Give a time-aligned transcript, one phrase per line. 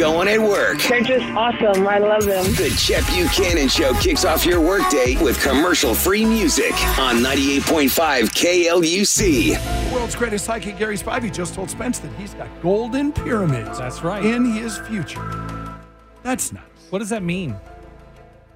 [0.00, 0.78] Going at work.
[0.84, 1.86] They're just awesome.
[1.86, 2.42] I love them.
[2.54, 7.90] The Chet Buchanan Show kicks off your workday with commercial free music on 98.5
[8.30, 9.90] KLUC.
[9.90, 13.78] The world's greatest psychic, Gary Spivey, just told Spence that he's got golden pyramids.
[13.78, 14.24] That's right.
[14.24, 15.76] In his future.
[16.22, 16.62] That's nice.
[16.88, 17.54] What does that mean?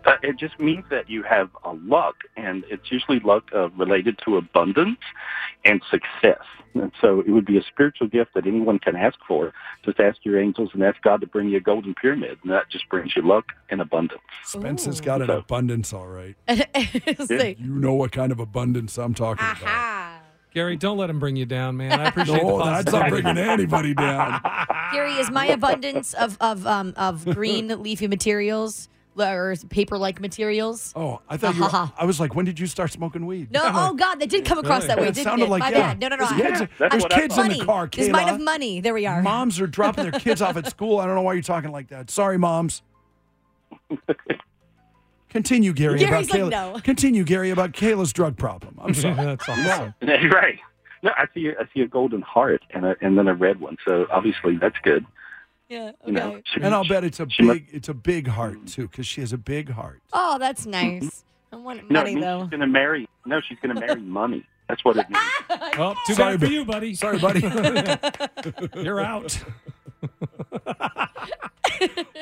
[0.07, 4.19] Uh, it just means that you have a luck, and it's usually luck uh, related
[4.25, 4.99] to abundance
[5.65, 6.43] and success.
[6.75, 9.53] And so it would be a spiritual gift that anyone can ask for.
[9.85, 12.69] Just ask your angels and ask God to bring you a golden pyramid, and that
[12.69, 14.21] just brings you luck and abundance.
[14.45, 16.35] Spence has got an So- abundance, all right.
[16.49, 20.21] Like, You know what kind of abundance I'm talking about.
[20.53, 21.99] Gary, don't let him bring you down, man.
[22.01, 24.41] I appreciate No, the that's not bringing anybody down.
[24.93, 30.93] Gary, is my abundance of of um of green leafy materials or paper like materials?
[30.97, 31.69] Oh, I thought you were.
[31.99, 33.51] I was like, when did you start smoking weed?
[33.53, 35.51] No, oh God, that did come across that way, It didn't sounded it?
[35.51, 35.95] like My yeah.
[35.95, 36.01] bad.
[36.01, 36.27] No, no, no.
[36.27, 37.89] There's I- kids, that's there's kids in the car.
[37.93, 38.35] There's mine Kayla.
[38.35, 38.81] of money.
[38.81, 39.23] There we are.
[39.23, 40.99] Moms are dropping their kids off at school.
[40.99, 42.11] I don't know why you're talking like that.
[42.11, 42.83] Sorry, moms.
[45.31, 45.99] Continue, Gary.
[45.99, 46.75] Gary's about like, Kayla.
[46.75, 46.81] no.
[46.83, 48.79] Continue, Gary, about Kayla's drug problem.
[48.81, 49.15] I'm sorry.
[49.17, 49.95] That's awesome.
[50.01, 50.59] right.
[51.03, 51.51] No, I see.
[51.51, 53.77] I see a golden heart and a, and then a red one.
[53.85, 55.05] So obviously that's good.
[55.69, 55.93] Yeah.
[56.07, 56.43] You know, Okay.
[56.47, 59.07] she- and I'll bet it's a she must- big, it's a big heart too, because
[59.07, 60.03] she has a big heart.
[60.13, 61.25] Oh, that's nice.
[61.53, 62.41] I want money means though.
[62.43, 63.09] she's going to marry.
[63.27, 64.45] No, she's going to marry money.
[64.69, 65.23] That's what it means.
[65.79, 66.95] Well, too Sorry, bad for you, buddy.
[66.95, 67.41] Sorry, buddy.
[68.83, 69.37] You're out.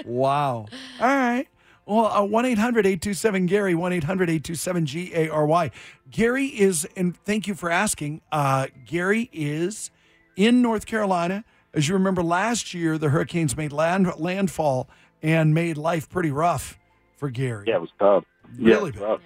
[0.05, 0.67] wow.
[1.01, 1.47] All right.
[1.85, 5.71] Well, uh, 1 800 827 Gary, 1 800 827 G A R Y.
[6.11, 8.21] Gary is, and thank you for asking.
[8.31, 9.91] Uh, Gary is
[10.37, 11.45] in North Carolina.
[11.75, 14.89] As you remember, last year the hurricanes made land, landfall
[15.23, 16.79] and made life pretty rough
[17.17, 17.67] for Gary.
[17.69, 18.25] Yeah, it was tough.
[18.59, 19.03] Really it was bad.
[19.03, 19.21] rough.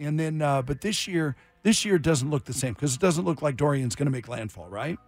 [0.00, 3.24] And then, uh, but this year, this year doesn't look the same because it doesn't
[3.24, 4.98] look like Dorian's going to make landfall, right?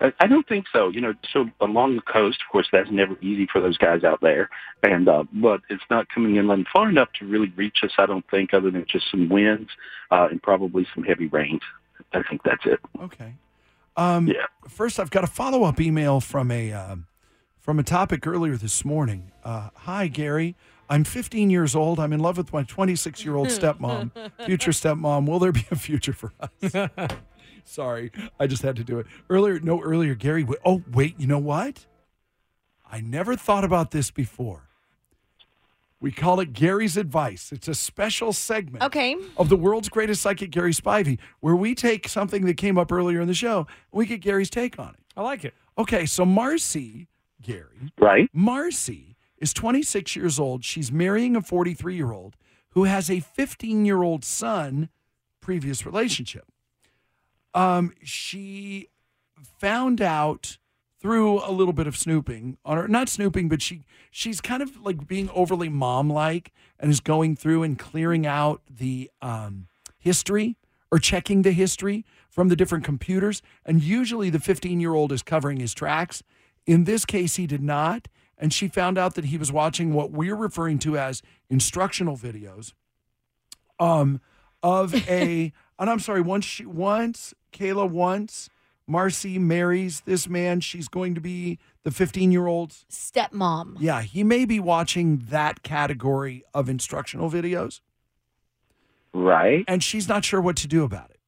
[0.00, 0.88] I I don't think so.
[0.88, 4.20] You know, so along the coast, of course, that's never easy for those guys out
[4.20, 4.48] there.
[4.82, 7.90] And uh, but it's not coming inland far enough to really reach us.
[7.98, 9.70] I don't think, other than just some winds
[10.10, 11.62] uh, and probably some heavy rains.
[12.12, 12.80] I think that's it.
[13.02, 13.34] Okay.
[13.98, 14.46] Um, Yeah.
[14.68, 17.06] First, I've got a follow up email from a um,
[17.58, 19.32] from a topic earlier this morning.
[19.44, 20.56] Uh, Hi, Gary.
[20.90, 21.98] I'm 15 years old.
[22.00, 24.10] I'm in love with my 26 year old stepmom,
[24.46, 25.26] future stepmom.
[25.28, 27.10] Will there be a future for us?
[27.64, 28.10] Sorry,
[28.40, 29.58] I just had to do it earlier.
[29.60, 30.46] No, earlier, Gary.
[30.64, 31.18] Oh, wait.
[31.20, 31.86] You know what?
[32.90, 34.67] I never thought about this before.
[36.00, 37.50] We call it Gary's Advice.
[37.50, 39.16] It's a special segment Okay.
[39.36, 43.20] of the world's greatest psychic, Gary Spivey, where we take something that came up earlier
[43.20, 43.66] in the show and
[43.98, 45.00] we get Gary's take on it.
[45.16, 45.54] I like it.
[45.76, 47.08] Okay, so Marcy,
[47.42, 48.30] Gary, Right?
[48.32, 50.64] Marcy is 26 years old.
[50.64, 52.36] She's marrying a 43 year old
[52.70, 54.90] who has a 15 year old son,
[55.40, 56.44] previous relationship.
[57.54, 58.88] Um, she
[59.60, 60.58] found out
[61.00, 64.80] through a little bit of snooping on her, not snooping, but she she's kind of
[64.82, 70.56] like being overly mom like and is going through and clearing out the um, history
[70.90, 73.42] or checking the history from the different computers.
[73.64, 76.22] And usually the 15 year old is covering his tracks.
[76.66, 78.08] In this case, he did not.
[78.36, 82.72] And she found out that he was watching what we're referring to as instructional videos
[83.80, 84.20] um,
[84.62, 88.48] of a, and I'm sorry, once she, once Kayla, once
[88.92, 92.86] Marcy marries this man, she's going to be the 15 year old's.
[92.90, 93.76] Stepmom.
[93.78, 97.80] Yeah, he may be watching that category of instructional videos,
[99.12, 99.64] Right?
[99.68, 101.20] and she's not sure what to do about it.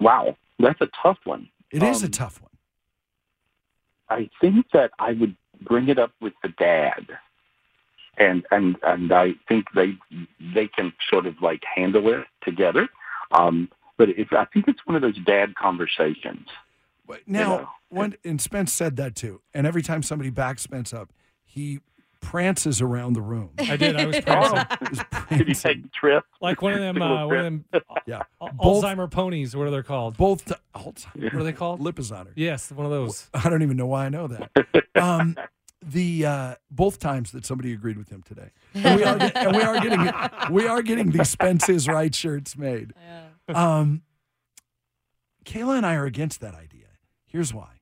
[0.00, 1.48] Wow, that's a tough one.
[1.70, 2.50] It is a Um, tough one.
[4.08, 7.06] I think that I would bring it up with the dad,
[8.18, 9.96] and and and I think they
[10.54, 12.88] they can sort of like handle it together.
[13.32, 13.68] Um,
[13.98, 16.46] but if I think it's one of those dad conversations.
[17.06, 17.68] But now, know.
[17.90, 19.42] one and Spence said that too.
[19.52, 21.12] And every time somebody backs Spence up,
[21.44, 21.80] he
[22.20, 23.50] prances around the room.
[23.58, 23.96] I did.
[23.96, 24.78] I was prancing.
[24.88, 25.04] He's
[25.38, 26.24] Did you take a trip?
[26.40, 27.64] Like one of them, Take a little uh, one of them
[28.06, 29.54] Yeah, Al- Both- Alzheimer ponies.
[29.54, 30.16] What are they called?
[30.16, 30.46] both.
[30.46, 31.06] T- Alzheimer's.
[31.34, 31.80] What are they called?
[31.80, 32.32] Lipizzaner.
[32.34, 33.28] Yes, one of those.
[33.34, 34.50] I don't even know why I know that.
[34.94, 35.36] Um,
[35.86, 39.62] the uh, both times that somebody agreed with him today, and we are, and we
[39.62, 40.10] are getting
[40.50, 42.94] we are getting these Spence is right shirts made.
[43.48, 44.02] Um,
[45.44, 46.86] Kayla and I are against that idea.
[47.26, 47.80] Here's why: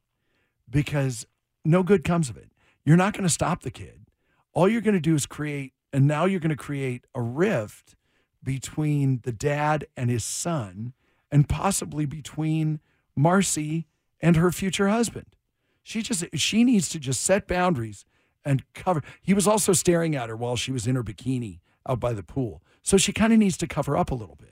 [0.68, 1.26] because
[1.64, 2.50] no good comes of it.
[2.84, 4.06] You're not going to stop the kid.
[4.52, 7.94] All you're going to do is create, and now you're going to create a rift
[8.42, 10.92] between the dad and his son,
[11.30, 12.80] and possibly between
[13.14, 13.86] Marcy
[14.20, 15.36] and her future husband.
[15.82, 18.04] She just she needs to just set boundaries
[18.44, 19.02] and cover.
[19.20, 22.22] He was also staring at her while she was in her bikini out by the
[22.22, 24.51] pool, so she kind of needs to cover up a little bit,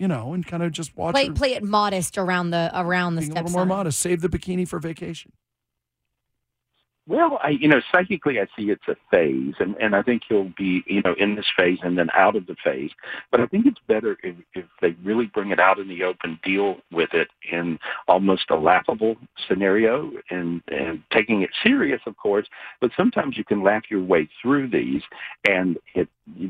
[0.00, 3.16] you know, and kind of just watch Play her play it modest around the around
[3.16, 4.00] the being a little more modest.
[4.00, 5.30] Save the bikini for vacation.
[7.10, 10.52] Well, I, you know, psychically, I see it's a phase, and, and I think he'll
[10.56, 12.92] be, you know, in this phase and then out of the phase.
[13.32, 16.38] But I think it's better if, if they really bring it out in the open,
[16.44, 19.16] deal with it in almost a laughable
[19.48, 22.46] scenario, and and taking it serious, of course.
[22.80, 25.02] But sometimes you can laugh your way through these,
[25.48, 26.08] and it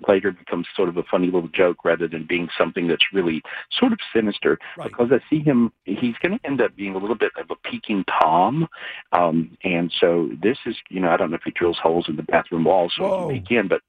[0.08, 3.42] later becomes sort of a funny little joke rather than being something that's really
[3.78, 4.58] sort of sinister.
[4.76, 4.88] Right.
[4.88, 7.56] Because I see him, he's going to end up being a little bit of a
[7.68, 8.68] peeking tom,
[9.12, 12.16] um, and so this is, you know, I don't know if he drills holes in
[12.16, 13.28] the bathroom walls so Whoa.
[13.28, 13.82] he can but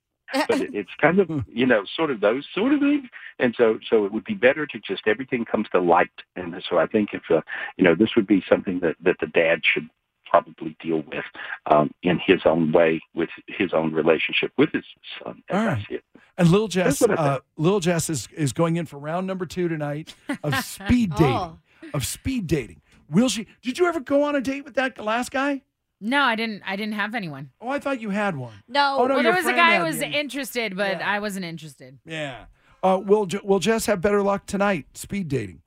[0.48, 3.08] but it, it's kind of you know sort of those sort of things
[3.40, 6.78] and so so it would be better to just everything comes to light and so
[6.78, 7.42] i think if uh,
[7.78, 9.90] you know this would be something that that the dad should
[10.31, 11.25] probably deal with
[11.69, 14.86] um, in his own way with his own relationship with his
[15.22, 16.04] son as All I see it.
[16.38, 20.16] And Lil Jess, uh, Lil Jess is, is going in for round number two tonight
[20.42, 21.36] of speed dating.
[21.36, 21.60] Oh.
[21.94, 22.81] Of speed dating.
[23.10, 23.46] Will she?
[23.62, 25.63] Did you ever go on a date with that last guy?
[26.03, 26.63] No, I didn't.
[26.65, 27.51] I didn't have anyone.
[27.62, 28.63] Oh, I thought you had one.
[28.68, 30.06] No, Oh, no, well, there was a guy who was you.
[30.07, 31.09] interested, but Yeah.
[31.12, 32.00] I wasn't interested.
[32.06, 32.45] Yeah.
[32.83, 34.88] Uh, will Je- Will Jess have better luck tonight?
[34.98, 35.62] Speed dating.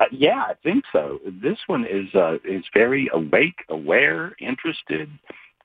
[0.00, 1.18] Uh, yeah, I think so.
[1.26, 5.10] This one is uh, is very awake, aware, interested,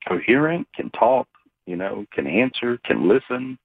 [0.07, 1.27] coherent, can talk,
[1.65, 3.57] you know, can answer, can listen,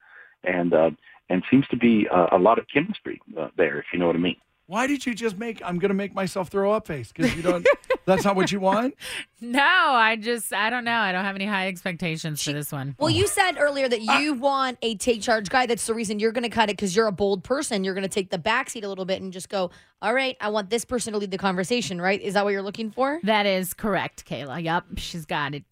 [0.44, 0.90] and uh,
[1.30, 4.14] and seems to be uh, a lot of chemistry uh, there, if you know what
[4.16, 4.36] I mean.
[4.68, 5.62] Why did you just make?
[5.64, 7.66] I'm going to make myself throw up face because you don't.
[8.04, 8.94] that's not what you want.
[9.40, 10.98] No, I just I don't know.
[10.98, 12.96] I don't have any high expectations for this one.
[12.98, 15.66] Well, you said earlier that you want a take charge guy.
[15.66, 17.84] That's the reason you're going to cut it because you're a bold person.
[17.84, 19.70] You're going to take the backseat a little bit and just go,
[20.02, 22.20] all right, I want this person to lead the conversation, right?
[22.20, 23.20] Is that what you're looking for?
[23.22, 24.60] That is correct, Kayla.
[24.60, 25.62] yep she's got it.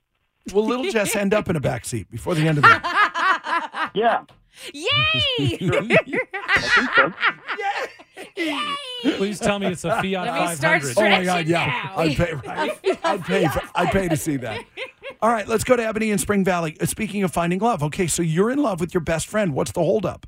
[0.54, 3.90] Will Little Jess end up in a back seat before the end of the night?
[3.94, 4.22] Yeah,
[4.72, 5.58] Yay!
[9.16, 10.96] Please tell me it's a Fiat Let me start 500.
[10.96, 11.46] Oh my God!
[11.46, 11.94] Yeah, now.
[11.96, 12.32] I'd pay.
[12.46, 12.98] Right.
[13.04, 13.48] I'd pay.
[13.48, 14.64] For, I'd pay to see that.
[15.22, 16.76] All right, let's go to Ebony in Spring Valley.
[16.80, 19.54] Uh, Speaking of finding love, okay, so you're in love with your best friend.
[19.54, 20.26] What's the holdup?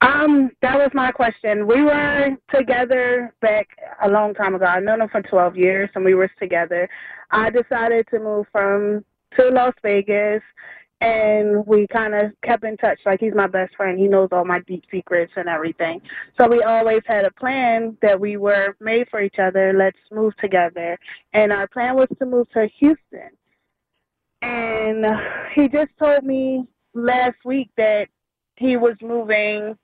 [0.00, 1.66] Um, that was my question.
[1.66, 3.68] We were together back
[4.02, 4.64] a long time ago.
[4.64, 6.88] I've known him for 12 years, and we were together.
[7.30, 9.04] I decided to move from
[9.36, 10.42] to Las Vegas,
[11.00, 12.98] and we kind of kept in touch.
[13.06, 13.98] Like he's my best friend.
[13.98, 16.00] He knows all my deep secrets and everything.
[16.38, 19.72] So we always had a plan that we were made for each other.
[19.76, 20.98] Let's move together.
[21.32, 23.30] And our plan was to move to Houston.
[24.42, 25.04] And
[25.54, 26.64] he just told me
[26.94, 28.08] last week that
[28.56, 29.76] he was moving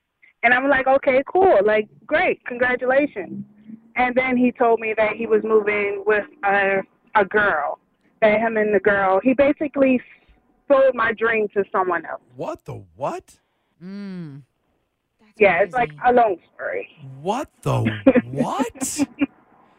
[0.45, 1.57] and I'm like, okay, cool.
[1.65, 2.45] Like, great.
[2.45, 3.43] Congratulations.
[3.95, 6.81] And then he told me that he was moving with a,
[7.15, 7.79] a girl,
[8.21, 9.99] that him and the girl, he basically
[10.67, 12.21] sold my dream to someone else.
[12.35, 13.39] What the what?
[13.83, 14.43] Mm.
[15.37, 16.87] Yeah, it's like a long story.
[17.21, 17.81] What the
[18.31, 18.99] what?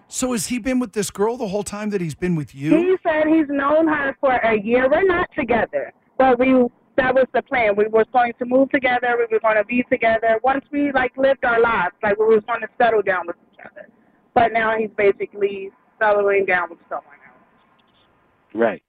[0.09, 2.77] So has he been with this girl the whole time that he's been with you?
[2.77, 4.89] He said he's known her for a year.
[4.89, 6.55] We're not together, but we
[6.97, 7.77] that was the plan.
[7.77, 9.17] We were going to move together.
[9.19, 10.41] We were going to be together.
[10.43, 13.61] Once we like lived our lives, like we were going to settle down with each
[13.65, 13.89] other.
[14.35, 18.55] But now he's basically settling down with someone else.
[18.55, 18.83] Right.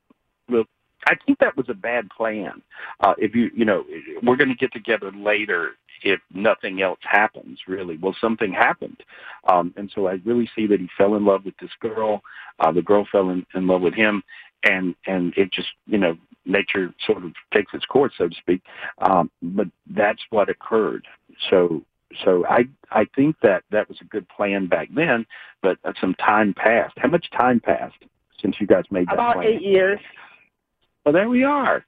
[1.07, 2.61] I think that was a bad plan.
[2.99, 3.85] Uh, if you, you know,
[4.21, 5.71] we're going to get together later
[6.03, 7.97] if nothing else happens, really.
[7.97, 8.97] Well, something happened.
[9.49, 12.21] Um, and so I really see that he fell in love with this girl.
[12.59, 14.21] Uh, the girl fell in, in love with him.
[14.63, 18.61] And, and it just, you know, nature sort of takes its course, so to speak.
[18.99, 21.07] Um, but that's what occurred.
[21.49, 21.83] So,
[22.23, 25.25] so I, I think that that was a good plan back then,
[25.61, 26.95] but uh, some time passed.
[26.97, 28.03] How much time passed
[28.41, 29.47] since you guys made that About plan?
[29.47, 29.99] eight years.
[31.07, 31.85] Well, there we are.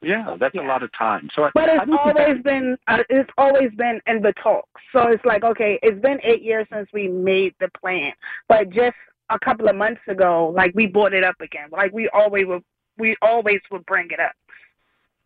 [0.00, 1.28] Yeah, that's a lot of time.
[1.36, 4.80] So, But I it's don't think always been uh, it's always been in the talks.
[4.94, 8.14] So it's like okay, it's been eight years since we made the plan,
[8.48, 8.96] but just
[9.28, 11.68] a couple of months ago, like we brought it up again.
[11.70, 12.64] Like we always would
[12.96, 14.32] we always would bring it up.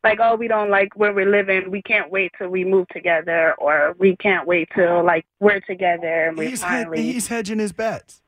[0.03, 1.71] Like oh, we don't like where we're living.
[1.71, 6.27] We can't wait till we move together, or we can't wait till like we're together
[6.27, 7.01] and we He's, hed- finally.
[7.03, 8.23] he's hedging his bets.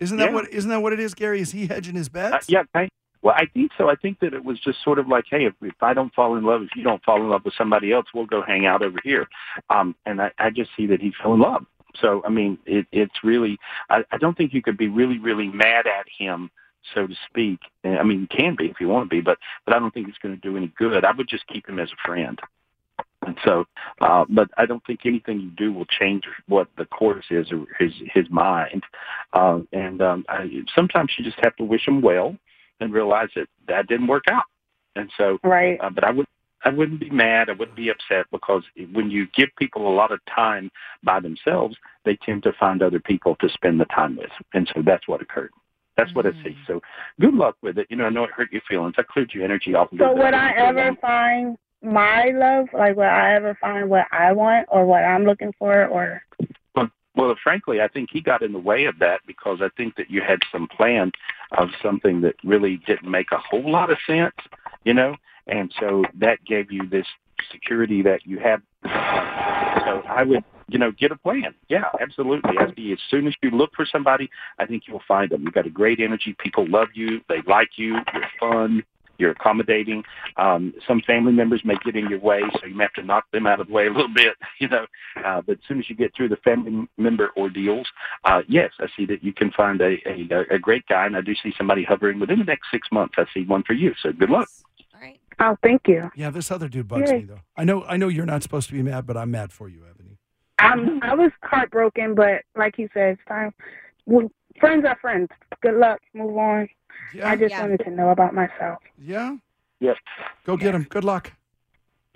[0.00, 0.34] Isn't that Yeah.
[0.34, 1.40] what isn't that what it is, Gary?
[1.40, 2.48] Is he hedging his Uh, bets?
[2.50, 2.88] yeah, I,
[3.22, 3.90] well, I think so.
[3.90, 6.36] I think that it was just sort of like, hey, if, if I don't fall
[6.36, 8.82] in love, if you don't fall in love with somebody else, we'll go hang out
[8.82, 9.28] over here.
[9.68, 11.66] Um, and I, I just see that he fell in love.
[12.00, 13.58] So, I mean, it, it's really,
[13.90, 16.50] I, I don't think you could be really, really mad at him,
[16.94, 17.58] so to speak.
[17.84, 20.08] I mean, you can be if you want to be, but, but I don't think
[20.08, 21.04] it's going to do any good.
[21.04, 22.40] I would just keep him as a friend.
[23.26, 23.66] And so,
[24.00, 27.66] uh, but I don't think anything you do will change what the course is or
[27.78, 28.82] his his mind.
[29.34, 32.34] Uh, and um, I, sometimes you just have to wish him well
[32.80, 34.44] and realize that that didn't work out.
[34.96, 35.78] And so, Right.
[35.80, 36.26] uh, but I would
[36.62, 37.48] I wouldn't be mad.
[37.48, 40.70] I wouldn't be upset because when you give people a lot of time
[41.02, 44.82] by themselves, they tend to find other people to spend the time with, and so
[44.82, 45.52] that's what occurred.
[45.96, 46.56] That's what I see.
[46.66, 46.80] So
[47.20, 47.86] good luck with it.
[47.90, 48.94] You know, I know it hurt your feelings.
[48.96, 52.68] I cleared your energy off So would I ever find my love?
[52.72, 55.86] Like, would I ever find what I want or what I'm looking for?
[55.86, 56.22] Or
[57.16, 60.10] Well, frankly, I think he got in the way of that because I think that
[60.10, 61.12] you had some plan
[61.52, 64.34] of something that really didn't make a whole lot of sense,
[64.84, 65.16] you know,
[65.46, 67.06] and so that gave you this
[67.50, 68.62] security that you have.
[68.84, 71.54] So I would, you know, get a plan.
[71.68, 72.56] Yeah, absolutely.
[72.58, 75.42] As soon as you look for somebody, I think you'll find them.
[75.42, 76.36] You've got a great energy.
[76.38, 77.20] People love you.
[77.28, 77.96] They like you.
[78.14, 78.84] You're fun.
[79.20, 80.02] You're accommodating.
[80.36, 83.24] Um, some family members may get in your way, so you may have to knock
[83.32, 84.86] them out of the way a little bit, you know.
[85.24, 87.86] Uh, but as soon as you get through the family member ordeals,
[88.24, 91.20] uh, yes, I see that you can find a, a, a great guy, and I
[91.20, 93.14] do see somebody hovering within the next six months.
[93.18, 93.92] I see one for you.
[94.02, 94.48] So good luck.
[94.94, 95.20] All right.
[95.40, 96.10] oh, thank you.
[96.16, 97.18] Yeah, this other dude bugs Yeah.
[97.18, 97.40] me though.
[97.56, 99.82] I know I know you're not supposed to be mad, but I'm mad for you,
[99.88, 100.16] Ebony.
[100.58, 103.52] I'm I was heartbroken, but like you said, it's time.
[104.06, 105.28] Well, friends are friends.
[105.62, 106.00] Good luck.
[106.14, 106.68] Move on.
[107.14, 107.28] Yeah.
[107.28, 107.60] I just Yeah.
[107.62, 108.78] wanted to know about myself.
[108.98, 109.36] yeah.
[109.80, 109.96] Yes.
[110.44, 110.82] Go get him.
[110.84, 111.32] Good luck.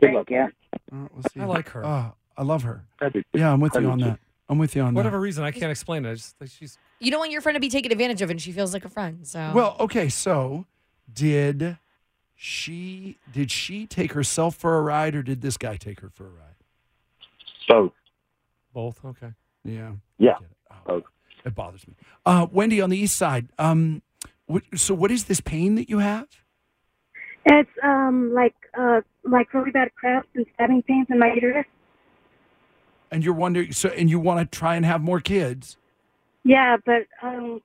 [0.00, 0.30] Good Thank luck.
[0.30, 0.48] Yeah.
[0.92, 1.40] Let's see.
[1.40, 1.84] I like her.
[1.84, 2.84] Oh, I love her.
[3.00, 3.10] I.
[3.32, 4.04] Yeah, I'm with I you on too.
[4.04, 4.18] that.
[4.50, 4.98] I'm with you on that.
[4.98, 5.22] Whatever that.
[5.22, 6.10] reason, I can't explain it.
[6.10, 8.40] I just like she's You don't want your friend to be taken advantage of, and
[8.40, 9.26] she feels like a friend.
[9.26, 10.66] So Well, okay, so
[11.10, 11.78] did
[12.34, 16.26] she did she take herself for a ride or did this guy take her for
[16.26, 16.56] a ride?
[17.66, 17.92] Both.
[18.74, 19.02] both.
[19.04, 19.32] Okay.
[19.64, 19.92] Yeah.
[20.18, 20.36] Yeah.
[20.40, 20.46] It.
[20.70, 21.04] Oh, Both.
[21.46, 21.94] it bothers me.
[22.26, 23.48] Uh, Wendy on the east side.
[23.58, 24.02] Um,
[24.46, 26.28] what, so what is this pain that you have?
[27.46, 31.66] It's um like uh like really bad cramps and stabbing pains in my uterus.
[33.10, 35.76] And you're wondering so and you want to try and have more kids.
[36.42, 37.60] Yeah, but um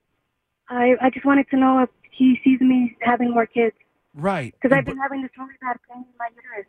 [0.68, 3.74] I I just wanted to know if he sees me having more kids
[4.12, 4.54] Right.
[4.60, 6.66] because I've been having this really bad pain in my uterus.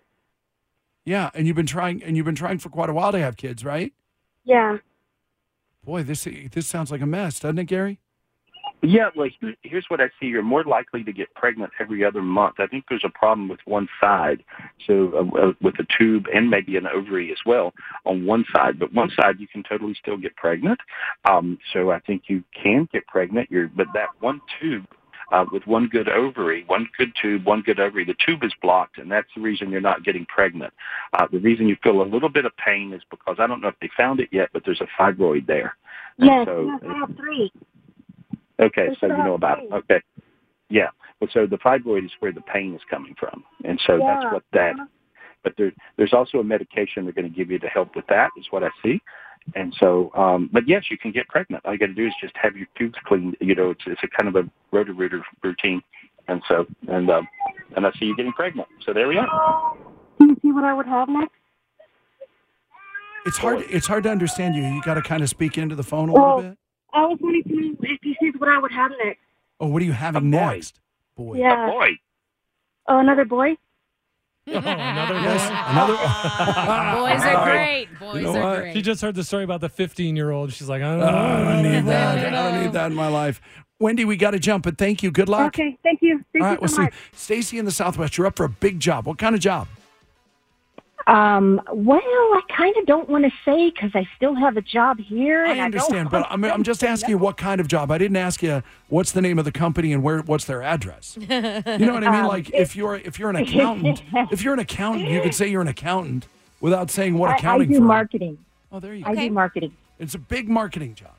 [1.03, 3.35] Yeah, and you've been trying and you've been trying for quite a while to have
[3.35, 3.91] kids, right?
[4.45, 4.77] Yeah.
[5.83, 7.99] Boy, this this sounds like a mess, doesn't it, Gary?
[8.81, 10.25] Yeah, well, here- here's what I see.
[10.27, 12.59] You're more likely to get pregnant every other month.
[12.59, 14.43] I think there's a problem with one side,
[14.87, 17.73] so uh, uh, with a tube and maybe an ovary as well
[18.05, 18.79] on one side.
[18.79, 20.79] But one side you can totally still get pregnant.
[21.25, 23.51] Um, so I think you can get pregnant.
[23.51, 24.87] You're, but that one tube.
[25.31, 28.03] Uh, with one good ovary, one good tube, one good ovary.
[28.03, 30.73] The tube is blocked, and that's the reason you're not getting pregnant.
[31.13, 33.69] Uh, the reason you feel a little bit of pain is because I don't know
[33.69, 35.77] if they found it yet, but there's a fibroid there.
[36.17, 37.49] And Yes, so, yes, I have three.
[38.61, 39.71] Okay, There's so you know about it.
[39.71, 40.01] Okay.
[40.69, 40.87] Yeah.
[41.19, 44.19] Well, so the fibroid is where the pain is coming from, and so Yeah.
[44.21, 44.75] that's what that.
[45.43, 48.29] But there, there's also a medication they're going to give you to help with that,
[48.37, 49.01] is what I see.
[49.55, 51.65] And so, um, but yes, you can get pregnant.
[51.65, 53.35] All you got to do is just have your tubes cleaned.
[53.41, 55.81] You know, it's it's a kind of a Roto-Rooter routine,
[56.27, 57.27] and so and um,
[57.75, 58.67] and I see you getting pregnant.
[58.85, 59.75] So there we are.
[60.19, 61.33] Do you see what I would have next?
[63.25, 64.61] It's hard it's hard to understand you.
[64.63, 66.57] You got to kind of speak into the phone a Well- little bit.
[66.93, 69.19] I was wanting to know if he sees what I would have next.
[69.59, 70.37] Oh, what are you having boy.
[70.37, 70.79] next?
[71.15, 71.37] Boy.
[71.37, 71.67] Yeah.
[71.67, 71.91] Boy,
[72.87, 73.55] Oh, another boy?
[74.47, 75.71] Oh, another Yes, boy.
[75.71, 75.93] another
[76.99, 77.87] Boys are great.
[77.99, 78.59] Boys know are what?
[78.61, 78.73] great.
[78.73, 80.51] She just heard the story about the 15 year old.
[80.51, 81.07] She's like, I don't Oh.
[81.07, 82.17] I don't need that.
[82.33, 83.39] I don't need that in my life.
[83.79, 85.11] Wendy, we got to jump, but thank you.
[85.11, 85.47] Good luck.
[85.55, 86.23] Okay, thank you.
[86.33, 86.89] Thank All you right, we'll so see.
[87.13, 89.05] Stacy in the Southwest, you're up for a big job.
[89.07, 89.67] What kind of job?
[91.07, 94.99] Um, well, I kind of don't want to say because I still have a job
[94.99, 95.45] here.
[95.45, 97.91] I and understand, I but I'm, I'm just asking you what kind of job.
[97.91, 101.17] I didn't ask you what's the name of the company and where what's their address.
[101.19, 101.61] You know
[101.93, 102.21] what I mean?
[102.21, 105.47] Um, Like if you're if you're an accountant, if you're an accountant, you could say
[105.47, 106.27] you're an accountant
[106.59, 107.69] without saying what accounting.
[107.69, 107.87] I, I do firm.
[107.87, 108.37] marketing.
[108.71, 109.11] Oh, there you go.
[109.11, 109.21] I go.
[109.21, 109.73] do marketing.
[109.99, 111.11] It's a big marketing job.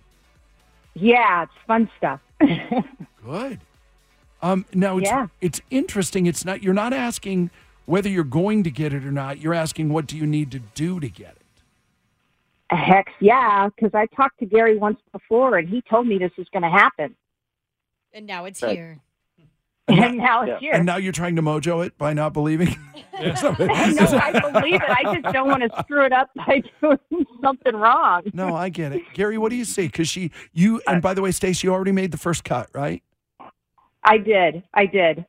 [0.95, 2.21] Yeah, it's fun stuff.
[3.25, 3.61] Good.
[4.43, 5.29] Um, now it's Yeah.
[5.41, 6.27] it's interesting.
[6.27, 7.51] It's not you're not asking
[7.87, 9.39] whether you're going to get it or not.
[9.39, 12.77] You're asking what do you need to do to get it.
[12.77, 16.49] Heck yeah, because I talked to Gary once before and he told me this was
[16.53, 17.15] going to happen.
[18.15, 18.73] and now it's Right.
[18.77, 18.99] here.
[19.89, 20.59] And now it's Yeah.
[20.61, 20.73] here.
[20.75, 22.69] And now you're trying to mojo it by not believing.
[23.37, 23.67] Something.
[23.69, 24.89] no, I believe it.
[24.89, 28.23] I just don't want to screw it up by doing something wrong.
[28.33, 29.03] No, I get it.
[29.15, 29.87] Gary, what do you see?
[29.87, 33.03] Because she, you, and by the way, Stacey, you already made the first cut, right?
[34.03, 34.63] I did.
[34.75, 35.25] I did.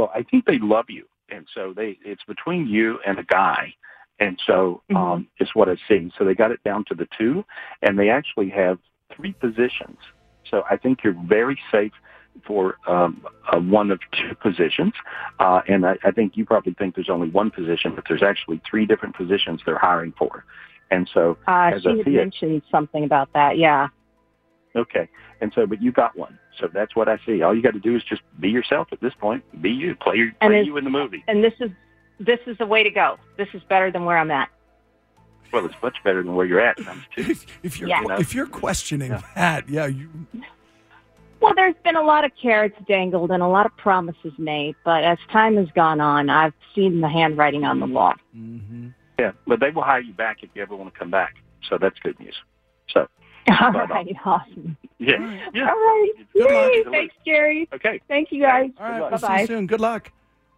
[0.00, 3.74] Well, I think they love you, and so they it's between you and a guy,
[4.18, 6.10] and so um, it's what I see.
[6.16, 7.44] So they got it down to the two,
[7.82, 8.78] and they actually have
[9.14, 9.98] three positions.
[10.50, 11.92] So I think you're very safe
[12.46, 14.94] for um, uh, one of two positions,
[15.38, 18.62] uh, and I, I think you probably think there's only one position, but there's actually
[18.70, 20.46] three different positions they're hiring for,
[20.90, 22.12] and so Uh, As she I had it.
[22.12, 23.58] mentioned something about that.
[23.58, 23.88] Yeah.
[24.76, 25.08] Okay.
[25.40, 26.38] And so, but you got one.
[26.58, 27.42] So that's what I see.
[27.42, 29.42] All you got to do is just be yourself at this point.
[29.62, 29.94] Be you.
[29.96, 31.24] Play, your, play is- you in the movie.
[31.28, 31.70] And this is
[32.18, 33.16] this is the way to go.
[33.38, 34.48] This is better than where I'm at.
[35.52, 37.02] Well, it's much better than where you're at times.
[37.16, 38.02] If, if you're Yeah.
[38.20, 39.22] if you're questioning Yeah.
[39.34, 40.08] that, yeah, you
[41.40, 45.04] Well, there's been a lot of carrots dangled and a lot of promises made, but
[45.04, 48.12] as time has gone on, I've seen the handwriting on the wall.
[48.36, 49.32] mhm Yeah.
[49.46, 51.36] But they will hire you back if you ever want to come back.
[51.66, 52.36] So that's good news.
[52.90, 53.08] So,
[53.48, 53.84] All Bye-bye.
[53.94, 54.76] right, awesome.
[54.98, 55.38] yeah.
[55.54, 55.68] Yeah.
[55.68, 56.72] All right, Good luck.
[56.72, 57.68] Yay, thanks, Jerry.
[57.72, 58.00] Okay.
[58.08, 58.70] Thank you, guys.
[58.78, 59.00] all right.
[59.00, 59.10] luck.
[59.10, 59.66] We'll see you soon.
[59.66, 60.12] Good luck.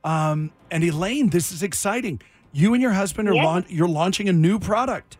[0.05, 2.21] Um, and Elaine, this is exciting.
[2.53, 3.45] You and your husband are Yeah.
[3.45, 5.17] laun- you're launching a new product.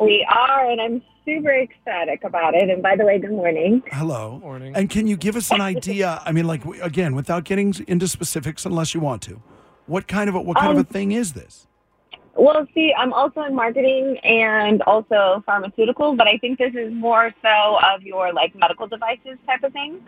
[0.00, 2.70] We are, and I'm super ecstatic about it.
[2.70, 3.82] And by the way, good morning.
[3.92, 4.38] Hello.
[4.42, 4.74] Morning.
[4.74, 6.20] And can you give us an idea?
[6.26, 9.42] I mean, like again, without getting into specifics, unless you want to,
[9.86, 11.66] what kind of a, what kind of Um, a thing is this?
[12.36, 17.34] Well, see, I'm also in marketing and also pharmaceutical, but I think this is more
[17.42, 20.00] so of your like medical devices type of thing.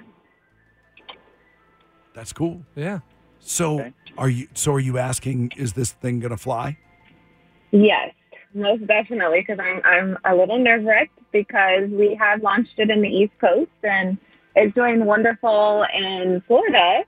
[2.14, 2.62] That's cool.
[2.76, 3.00] yeah.
[3.40, 3.92] So Okay.
[4.16, 4.48] are you?
[4.54, 5.52] So are you asking?
[5.56, 6.78] Is this thing gonna fly?
[7.72, 8.14] Yes,
[8.54, 13.02] most definitely, because I'm I'm a little nerve wracked because we have launched it in
[13.02, 14.16] the East Coast and
[14.54, 17.02] it's doing wonderful in Florida,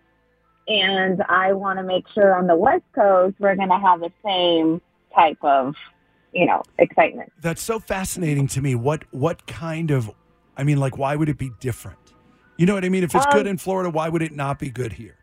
[0.67, 4.11] and I want to make sure on the West Coast we're going to have the
[4.25, 4.81] same
[5.15, 5.75] type of,
[6.33, 7.33] you know, excitement.
[7.41, 8.75] That's so fascinating to me.
[8.75, 10.11] What what kind of?
[10.57, 11.99] I mean, like, why would it be different?
[12.57, 13.03] You know what I mean?
[13.05, 15.17] If it's good Um, in Florida, why would it not be good here?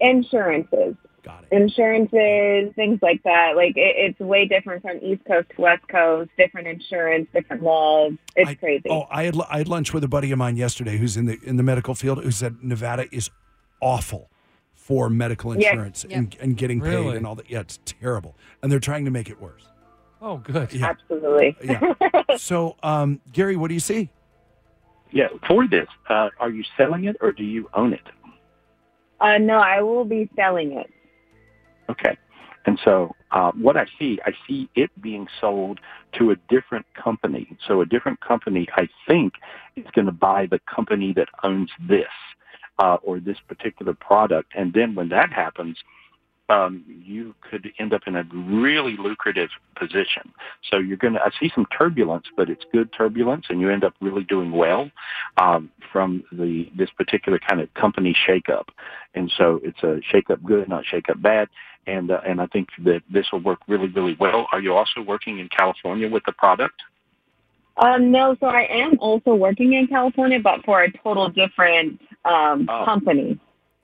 [0.00, 1.56] Insurances, Got it.
[1.56, 3.56] insurances, things like that.
[3.56, 6.30] Like it, it's way different from East Coast to West Coast.
[6.38, 8.12] Different insurance, different laws.
[8.36, 8.84] It's I- crazy.
[8.88, 11.38] Oh, I had I had lunch with a buddy of mine yesterday who's in the
[11.42, 13.28] in the medical field who said Nevada is
[13.80, 14.30] awful
[14.88, 15.68] for medical Yeah.
[15.68, 17.16] insurance and, and getting paid Really?
[17.18, 17.50] and all that.
[17.50, 19.68] Yeah, it's terrible, and they're trying to make it worse.
[20.22, 20.72] Oh, good.
[20.72, 21.54] Yeah, Absolutely.
[21.62, 21.92] yeah.
[22.38, 24.08] so, um, Gary, what do you see?
[25.12, 25.28] Yeah.
[25.46, 28.00] For this, uh, are you selling it or do you own it?
[29.20, 30.90] Uh, no, I will be selling it.
[31.90, 32.16] Okay.
[32.64, 35.80] And so uh, what I see, I see it being sold
[36.18, 37.56] to a different company.
[37.66, 39.34] So a different company, I think,
[39.76, 42.06] is going to buy the company that owns this
[42.78, 44.52] uh, or this particular product.
[44.56, 45.76] And then when that happens,
[46.50, 50.32] um, you could end up in a really lucrative position.
[50.70, 53.84] So you're going to, I see some turbulence, but it's good turbulence, and you end
[53.84, 54.90] up really doing well
[55.36, 58.68] um, from the this particular kind of company shakeup.
[59.14, 61.48] And so it's a shakeup good, not shakeup bad.
[61.86, 64.46] And uh, and I think that this will work really, really well.
[64.52, 66.80] Are you also working in California with the product?
[67.76, 72.66] Um, no, so I am also working in California, but for a total different um,
[72.70, 72.84] Oh.
[72.84, 73.38] company.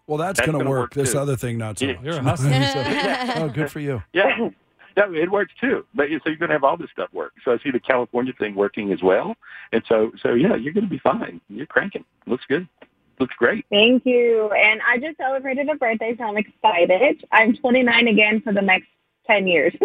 [0.07, 0.81] Well, that's, That's going to work.
[0.81, 1.94] work, This other thing, not so Yeah.
[2.03, 2.51] You're a hustler.
[3.42, 4.03] oh, good for you.
[4.12, 4.51] Yeah.
[4.97, 5.85] Yeah, it works too.
[5.94, 7.33] But so you're going to have all this stuff work.
[7.44, 9.35] So I see the California thing working as well.
[9.73, 11.40] And so, so yeah, you're going to be fine.
[11.49, 12.05] You're cranking.
[12.27, 12.68] Looks good.
[13.18, 13.64] Looks great.
[13.70, 14.51] Thank you.
[14.53, 17.25] And I just celebrated a birthday, so I'm excited.
[17.33, 18.87] I'm 29 again for the next
[19.27, 19.75] 10 years.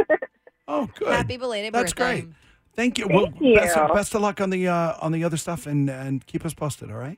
[0.71, 1.07] Oh, good.
[1.07, 2.21] Happy belated That's birthday.
[2.21, 2.33] great.
[2.75, 3.07] Thank you.
[3.07, 3.81] Thank well, Best, you.
[3.81, 6.53] of, best of luck on the uh, on the other stuff, and and keep us
[6.53, 6.91] posted.
[6.91, 7.17] All right.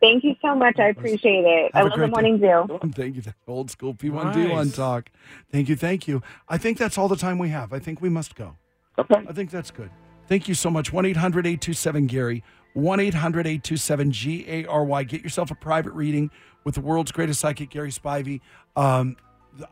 [0.00, 0.78] Thank you so much.
[0.78, 1.70] I appreciate it.
[1.74, 2.90] I Have a love the great morning zoo.
[2.94, 3.22] Thank you.
[3.48, 4.76] Old school P1D1 Nice.
[4.76, 5.10] talk.
[5.50, 5.76] Thank you.
[5.76, 6.22] Thank you.
[6.48, 7.72] I think that's all the time we have.
[7.72, 8.56] I think we must go.
[8.98, 9.22] Okay.
[9.28, 9.90] I think that's good.
[10.28, 10.92] Thank you so much.
[10.92, 12.42] 1 800 827 Gary.
[12.74, 15.02] 1 800 827 G A R Y.
[15.04, 16.30] Get yourself a private reading
[16.64, 18.40] with the world's greatest psychic, Gary Spivey.
[18.74, 19.16] Um,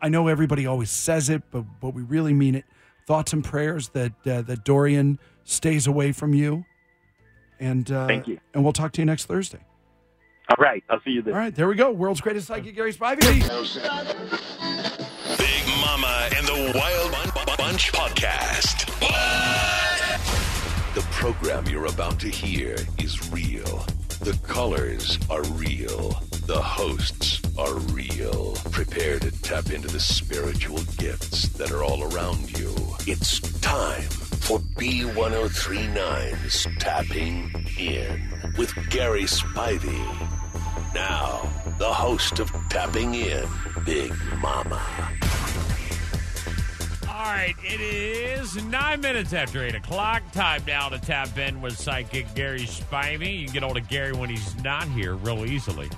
[0.00, 2.64] I know everybody always says it, but, but we really mean it.
[3.06, 6.64] Thoughts and prayers that, uh, that Dorian stays away from you.
[7.60, 8.38] And, uh, Thank you.
[8.54, 9.60] And we'll talk to you next Thursday.
[10.50, 10.84] All right.
[10.90, 11.34] I'll see you there.
[11.34, 11.90] All right, there we go.
[11.90, 13.40] World's greatest psychic, Gary Spivey.
[15.38, 18.84] Big Mama and the Wild Bun- Bunch podcast.
[20.94, 23.84] The program you're about to hear is real.
[24.20, 26.10] The callers are real.
[26.46, 28.54] The hosts are real.
[28.70, 32.72] Prepare to tap into the spiritual gifts that are all around you.
[33.06, 34.02] It's time
[34.44, 40.04] for B1039's Tapping In with Gary Spivey.
[40.94, 43.48] Now, the host of Tapping In,
[43.86, 44.82] Big Mama.
[47.08, 50.22] All right, it is nine minutes after eight o'clock.
[50.32, 53.40] Time now to tap in with psychic Gary Spivey.
[53.40, 55.88] You can get hold of Gary when he's not here real easily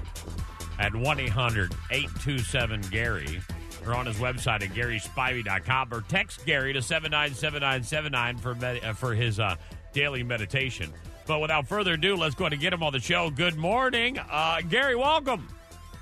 [0.78, 3.40] at 1 800 827 Gary
[3.86, 9.14] or on his website at GarySpivey.com or text Gary to 797979 for, med- uh, for
[9.14, 9.56] his uh,
[9.92, 10.92] daily meditation.
[11.26, 13.30] But without further ado, let's go ahead and get him on the show.
[13.30, 14.18] Good morning.
[14.18, 15.48] Uh, Gary, welcome.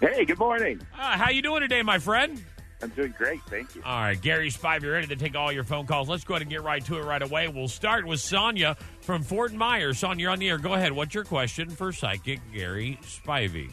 [0.01, 0.81] Hey, good morning.
[0.99, 2.43] Uh, how you doing today, my friend?
[2.83, 3.83] I'm doing great, thank you.
[3.83, 6.07] All right, Gary Spivey, you're ready to take all your phone calls.
[6.09, 7.49] Let's go ahead and get right to it right away.
[7.49, 9.99] We'll start with Sonia from Fort Myers.
[10.01, 10.59] Sonia, you're on the air.
[10.59, 10.93] Go ahead.
[10.93, 13.73] What's your question for psychic Gary Spivey?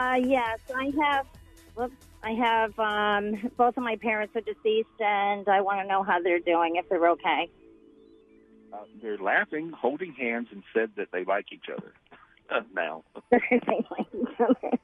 [0.00, 1.26] Uh, yes, I have.
[1.76, 2.78] Whoops, I have.
[2.78, 6.76] Um, both of my parents are deceased, and I want to know how they're doing.
[6.76, 7.50] If they're okay.
[8.72, 11.92] Uh, they're laughing, holding hands, and said that they like each other.
[12.50, 13.38] Uh, now, they
[13.90, 14.76] like each other.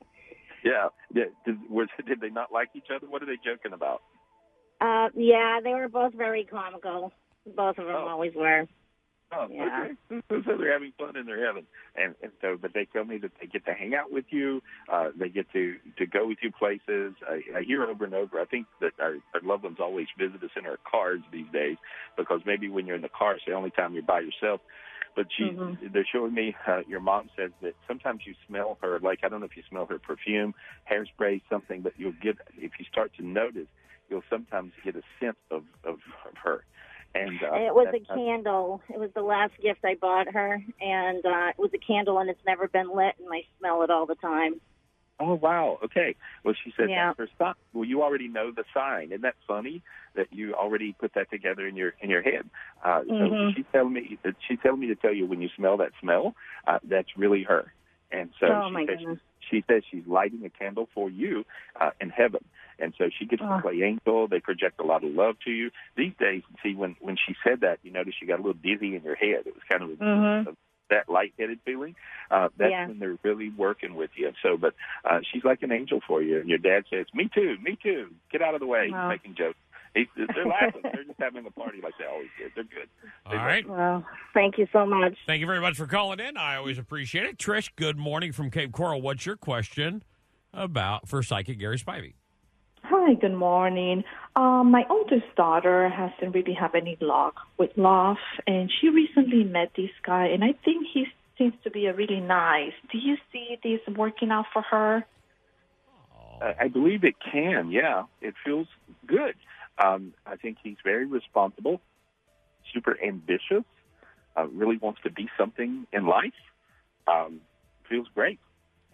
[0.65, 1.25] yeah, yeah.
[1.45, 3.07] Did, was, did they not like each other?
[3.09, 4.03] What are they joking about?
[4.81, 7.13] Uh, yeah, they were both very comical.
[7.47, 8.09] Both of them Oh.
[8.09, 8.67] always were.
[9.33, 9.89] Oh, Yeah.
[10.11, 10.21] okay.
[10.45, 13.31] So they're having fun in their heaven, and and so, but they tell me that
[13.41, 14.61] they get to hang out with you.
[14.93, 17.15] Uh, they get to to go with you places.
[17.27, 18.41] I, I hear over and over.
[18.41, 21.77] I think that our, our loved ones always visit us in our cars these days
[22.17, 24.61] because maybe when you're in the car, it's the only time you're by yourself.
[25.17, 25.93] But she, Mhm.
[25.93, 26.57] they're showing me.
[26.67, 28.99] Uh, your mom says that sometimes you smell her.
[28.99, 30.55] Like I don't know if you smell her perfume,
[30.91, 33.69] hairspray, something, but you'll get if you start to notice,
[34.11, 36.65] you'll sometimes get a sense of of, of her.
[37.15, 38.83] And uh, it was a candle.
[38.89, 42.29] It was the last gift I bought her, and uh, it was a candle, and
[42.29, 44.61] it's never been lit, and I smell it all the time.
[45.21, 45.79] Oh wow.
[45.85, 46.17] Okay.
[46.45, 47.13] Well, she said Yeah.
[47.17, 47.55] that's her sign.
[47.73, 49.13] Well, you already know the sign.
[49.13, 49.83] Isn't that funny
[50.17, 52.51] that you already put that together in your in your head?
[52.85, 53.55] Uh, So Mhm.
[53.55, 56.35] she's telling me that she's telling me to tell you when you smell that smell,
[56.67, 57.73] uh, that's really her.
[58.11, 59.21] And so Oh, she says goodness.
[59.51, 61.45] she says she's lighting a candle for you
[61.81, 62.45] uh, in heaven.
[62.79, 63.57] And so she gets Oh.
[63.57, 64.27] to play angel.
[64.29, 65.71] They project a lot of love to you.
[65.97, 68.97] These days, see, when when she said that, you notice you got a little dizzy
[68.97, 69.47] in your head.
[69.47, 70.47] It was kind of a, Mhm.
[70.49, 70.57] a
[70.91, 71.97] that lightheaded feeling,
[72.31, 72.87] uh, that's Yeah.
[72.89, 74.31] when they're really working with you.
[74.43, 76.39] So, but uh, she's like an angel for you.
[76.41, 78.15] And your dad says, "Me too, me too.
[78.31, 79.09] Get out of the way." He's Wow.
[79.09, 79.59] making jokes.
[79.95, 80.83] He's, they're laughing.
[80.83, 82.53] they're just having a party like they always did.
[82.55, 82.89] They're good.
[83.25, 83.67] All right.
[83.67, 85.17] Well, thank you so much.
[85.27, 86.37] Thank you very much for calling in.
[86.37, 87.39] I always appreciate it.
[87.39, 89.01] Trish, good morning from Cape Coral.
[89.01, 90.03] What's your question
[90.53, 92.15] about for psychic Gary Spivey?
[92.87, 94.05] Hi, good morning.
[94.37, 99.71] Um, my oldest daughter hasn't really had any luck with love, and she recently met
[99.75, 101.07] this guy, and I think he
[101.39, 102.75] seems to be a really nice.
[102.93, 105.07] Do you see this working out for her?
[106.43, 107.71] I believe it can.
[107.71, 108.67] Yeah, it feels
[109.07, 109.35] good.
[109.83, 111.81] Um, I think he's very responsible,
[112.75, 113.65] super ambitious,
[114.37, 116.37] uh, really wants to be something in life.
[117.09, 117.41] Um,
[117.89, 118.41] feels great,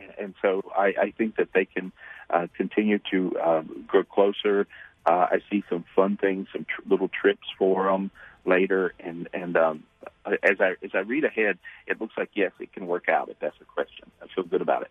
[0.00, 1.92] and, and so I, I think that they can
[2.28, 4.66] uh, continue to um, grow closer.
[5.06, 8.10] Uh, I see some fun things, some tr- little trips for them
[8.44, 9.84] later, and and um,
[10.26, 13.28] as I as I read ahead, it looks like yes, it can work out.
[13.28, 14.90] If that's the question, I feel good about it.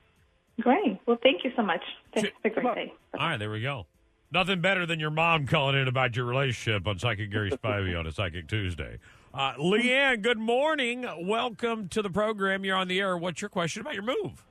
[0.62, 1.00] Great.
[1.06, 1.82] Well, thank you so much.
[2.14, 2.94] Have a great day.
[3.18, 3.86] All right, there we go.
[4.32, 8.06] Nothing better than your mom calling in about your relationship on Psychic Gary Spivey on
[8.06, 9.00] a Psychic Tuesday.
[9.34, 11.06] Uh, Leanne, good morning.
[11.20, 12.66] Welcome to the program.
[12.66, 13.18] You're on the air.
[13.18, 14.44] What's your question about your move?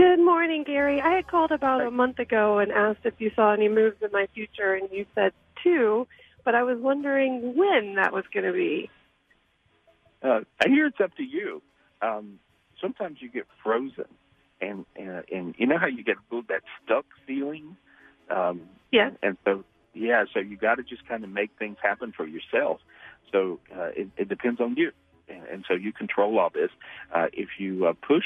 [0.00, 0.98] Good morning, Gary.
[0.98, 4.08] I had called about a month ago and asked if you saw any moves in
[4.12, 5.32] my future, and you said
[5.62, 6.06] two,
[6.42, 8.88] but I was wondering when that was going to be.
[10.22, 11.60] Uh, I hear it's up to you.
[12.00, 12.38] Um,
[12.80, 14.06] sometimes you get frozen,
[14.62, 17.76] and and, and you know how you get a little that stuck feeling.
[18.34, 19.10] Um, Yeah.
[19.22, 22.80] And so yeah, so you got to just kind of make things happen for yourself.
[23.30, 24.92] So uh, it, it depends on you,
[25.28, 26.70] and, and so you control all this.
[27.14, 28.24] Uh, if you uh, push,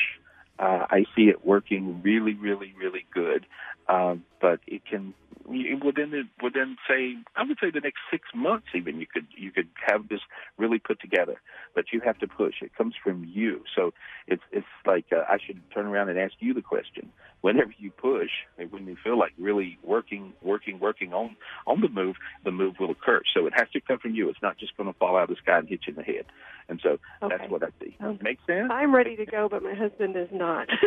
[0.59, 3.47] uh, I see it working really, really, really good.
[3.89, 5.15] Um, but it can
[5.47, 9.51] within the, within say I would say the next six months even you could you
[9.51, 10.21] could have this
[10.57, 11.41] really put together.
[11.75, 12.55] But you have to push.
[12.63, 13.63] It comes from you.
[13.77, 13.93] So
[14.27, 17.11] it's it's like uh, I should turn around and ask you the question.
[17.45, 18.31] Whenever you push,
[18.71, 22.91] when you feel like really working, working, working on on the move, the move will
[22.91, 23.21] occur.
[23.35, 24.31] So it has to come from you.
[24.31, 26.03] It's not just going to fall out of the sky and hit you in the
[26.05, 26.25] head.
[26.71, 27.37] And so Okay.
[27.37, 27.99] that's what I see.
[28.03, 28.19] Okay.
[28.23, 28.71] Make sense?
[28.73, 30.69] I'm ready to go, but my husband is not.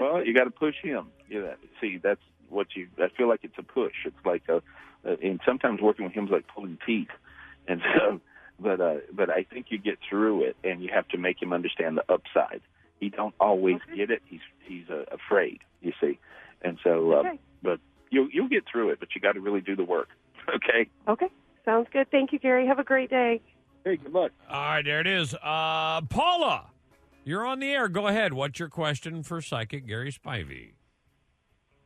[0.00, 1.06] Well, you got to push him.
[1.28, 2.88] Yeah, see, that's what you.
[2.98, 3.92] I feel like it's a push.
[4.04, 4.60] It's like a,
[5.04, 7.06] and sometimes working with him is like pulling teeth,
[7.68, 8.20] and so,
[8.58, 11.52] but uh, but I think you get through it, and you have to make him
[11.52, 12.62] understand the upside.
[13.02, 14.22] He don't always get it.
[14.26, 15.58] He's he's uh, afraid.
[15.80, 16.20] You see,
[16.62, 17.40] and so, uh, Okay.
[17.60, 17.80] but
[18.12, 19.00] you'll you'll get through it.
[19.00, 20.08] But you got to really do the work.
[20.54, 20.88] Okay.
[21.08, 21.26] okay.
[21.64, 22.08] Sounds good.
[22.12, 22.64] Thank you, Gary.
[22.68, 23.40] Have a great day.
[23.84, 24.30] Hey, good luck.
[24.48, 25.34] All right, there it is.
[25.34, 26.70] Uh, Paula
[27.24, 27.88] You're on the air.
[27.88, 28.32] Go ahead.
[28.34, 30.74] What's your question for psychic Gary Spivey?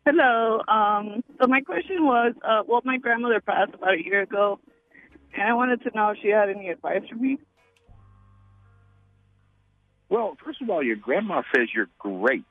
[0.07, 0.61] Hello.
[0.68, 4.59] Um, so my question was, uh, well, my grandmother passed about a year ago,
[5.35, 7.38] and I wanted to know if she had any advice for me.
[10.09, 12.45] Well, first of all, your grandma says you're great,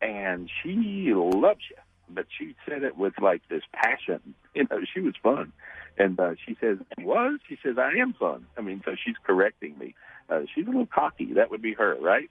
[0.00, 1.76] and she loves you.
[2.14, 4.34] But she said it with like this passion.
[4.54, 5.52] You know, she was fun,
[5.96, 7.40] and uh, she says was.
[7.48, 8.46] She says I am fun.
[8.58, 9.94] I mean, so she's correcting me.
[10.28, 11.32] Uh, she's a little cocky.
[11.34, 12.28] That would be her, right?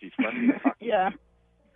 [0.00, 0.50] She's funny.
[0.50, 0.76] and cocky.
[0.86, 1.10] Yeah.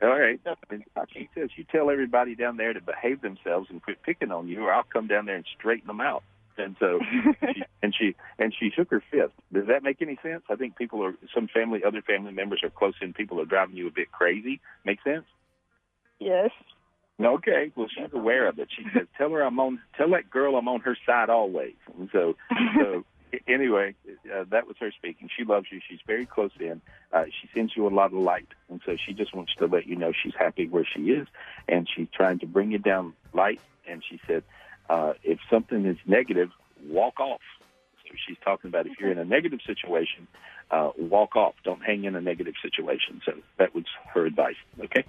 [0.02, 0.40] All right.
[0.70, 4.48] And she says you tell everybody down there to behave themselves and quit picking on
[4.48, 6.22] you, or I'll come down there and straighten them out.
[6.60, 9.32] And so, she, and she and she shook her fist.
[9.52, 10.42] Does that make any sense?
[10.50, 13.12] I think people are some family, other family members are close in.
[13.12, 14.60] People are driving you a bit crazy.
[14.84, 15.24] Make sense?
[16.18, 16.50] Yes.
[17.20, 17.72] Okay.
[17.74, 18.68] Well, she's aware of it.
[18.76, 19.80] She says, "Tell her I'm on.
[19.96, 22.36] Tell that girl I'm on her side always." And so,
[22.76, 23.04] so
[23.48, 23.94] anyway,
[24.34, 25.28] uh, that was her speaking.
[25.36, 25.80] She loves you.
[25.88, 26.80] She's very close in.
[27.12, 29.86] Uh, she sends you a lot of light, and so she just wants to let
[29.86, 31.26] you know she's happy where she is,
[31.68, 33.60] and she's trying to bring you down light.
[33.88, 34.44] And she said,
[34.90, 36.50] uh, if something is negative,
[36.84, 37.40] walk off.
[38.04, 40.26] So she's talking about if you're in a negative situation,
[40.70, 41.54] uh, walk off.
[41.64, 43.22] Don't hang in a negative situation.
[43.24, 44.56] So that was her advice.
[44.80, 45.04] Okay.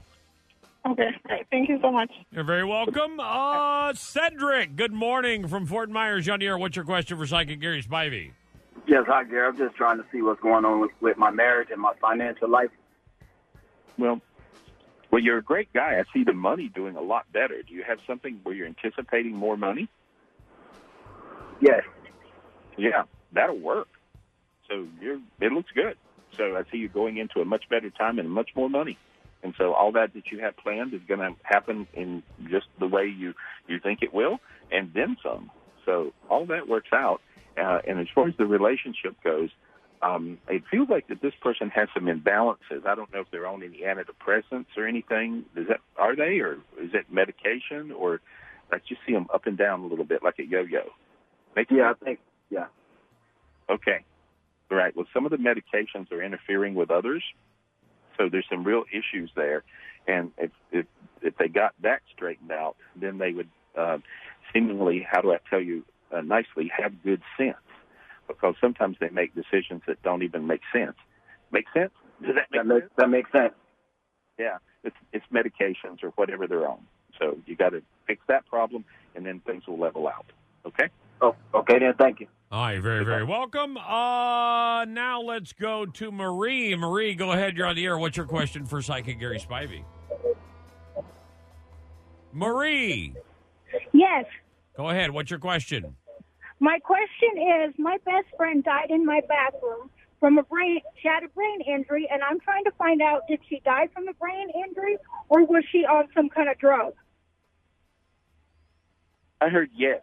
[0.86, 1.10] Okay.
[1.24, 1.48] Great.
[1.50, 2.12] Thank you so much.
[2.32, 3.20] You're very welcome.
[3.20, 6.28] Uh, Cedric, good morning from Fort Myers.
[6.28, 6.58] You're on the air.
[6.58, 8.32] What's your question for psychic Gary Spivey?
[8.88, 9.48] Yes, hi, Gary.
[9.48, 12.50] I'm just trying to see what's going on with, with my marriage and my financial
[12.50, 12.70] life.
[13.98, 14.22] Well,
[15.12, 16.00] well, you're a great guy.
[16.00, 17.62] I see the money doing a lot better.
[17.68, 19.90] Do you have something where you're anticipating more money?
[21.62, 21.84] Yes.
[22.78, 23.88] Yeah, that'll work.
[24.70, 25.98] So you're, it looks good.
[26.38, 28.98] So I see you going into a much better time and much more money.
[29.44, 32.88] And so all that that you have planned is going to happen in just the
[32.88, 33.34] way you
[33.68, 34.40] you think it will,
[34.72, 35.50] and then some.
[35.86, 37.22] So all that works out.
[37.58, 39.50] Uh, and as far as the relationship goes,
[40.04, 42.86] um, it feels like that this person has some imbalances.
[42.86, 45.46] I don't know if they're on any antidepressants or anything.
[45.56, 48.22] Is that are they, or is it medication, or
[48.72, 50.90] I just see them up and down a little bit like a yo-yo?
[51.56, 52.20] Make Yeah, I think.
[52.50, 52.66] Yeah.
[53.70, 54.04] Okay.
[54.72, 54.96] All right.
[54.96, 57.24] Well, some of the medications are interfering with others,
[58.18, 59.64] so there's some real issues there.
[60.08, 60.86] And if if
[61.22, 64.00] if they got that straightened out, then they would uh,
[64.54, 67.56] seemingly, how do I tell you uh, nicely, have good sense.
[68.28, 70.96] Because sometimes they make decisions that don't even make sense.
[71.52, 71.92] Make sense?
[72.22, 72.92] Does that make That makes, sense?
[72.98, 73.54] that makes sense.
[74.40, 76.80] Yeah, it's it's medications or whatever they're on.
[77.20, 80.26] So you got to fix that problem, and then things will level out.
[80.66, 80.90] Okay.
[81.22, 81.94] Oh, okay then.
[82.00, 82.28] Thank you.
[82.52, 83.78] All right, very, very welcome.
[83.78, 86.76] Uh, now let's go to Marie.
[86.76, 87.56] Marie, go ahead.
[87.56, 87.98] You're on the air.
[87.98, 89.84] What's your question for psychic Gary Spivey?
[92.34, 93.14] Marie,
[93.94, 94.26] Yes.
[94.78, 95.12] go ahead.
[95.12, 95.96] What's your question?
[96.62, 101.24] My question is my best friend died in my bathroom from a brain she had
[101.24, 104.48] a brain injury and I'm trying to find out did she die from a brain
[104.64, 104.98] injury
[105.28, 106.94] or was she on some kind of drug?
[109.42, 110.02] I heard yes.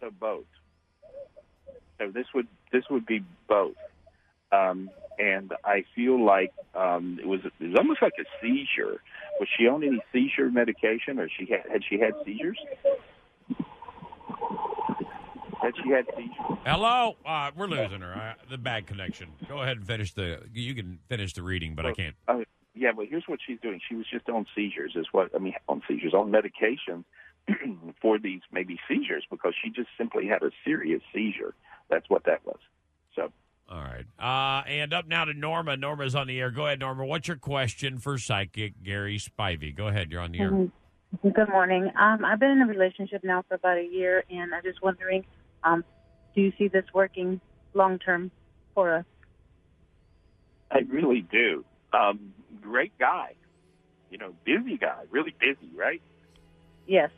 [0.00, 0.46] So both.
[1.98, 3.76] So this would this would be both.
[4.50, 4.88] Um,
[5.18, 9.02] and I feel like um, it was it was almost like a seizure.
[9.38, 12.56] Was she on any seizure medication, or she had had she had seizures?
[15.62, 16.58] Had she had seizures?
[16.64, 18.12] Hello, uh, we're losing her.
[18.12, 19.28] Uh, the bad connection.
[19.48, 20.40] Go ahead and finish the.
[20.52, 22.14] You can finish the reading, but I can't.
[22.28, 22.38] Uh,
[22.74, 23.80] yeah, but here's what she's doing.
[23.88, 27.04] She was just on seizures, is what I mean on seizures, on medication
[28.00, 31.54] for these maybe seizures because she just simply had a serious seizure.
[31.90, 32.58] That's what that was.
[33.16, 33.32] So
[33.68, 34.06] All right.
[34.18, 35.76] Uh, and up now to Norma.
[35.76, 36.50] Norma's on the air.
[36.50, 37.04] Go ahead, Norma.
[37.04, 39.74] What's your question for psychic Gary Spivey?
[39.74, 40.12] Go ahead.
[40.12, 40.68] You're on the air.
[41.22, 41.90] Good morning.
[41.98, 45.24] Um, I've been in a relationship now for about a year, and I'm just wondering,
[45.68, 45.84] um,
[46.34, 47.40] do you see this working
[47.74, 48.30] long term
[48.74, 49.04] for us?
[50.70, 51.64] I really do.
[51.92, 53.34] Um, great guy.
[54.10, 56.00] You know, busy guy, really busy, right?
[56.86, 57.10] Yes.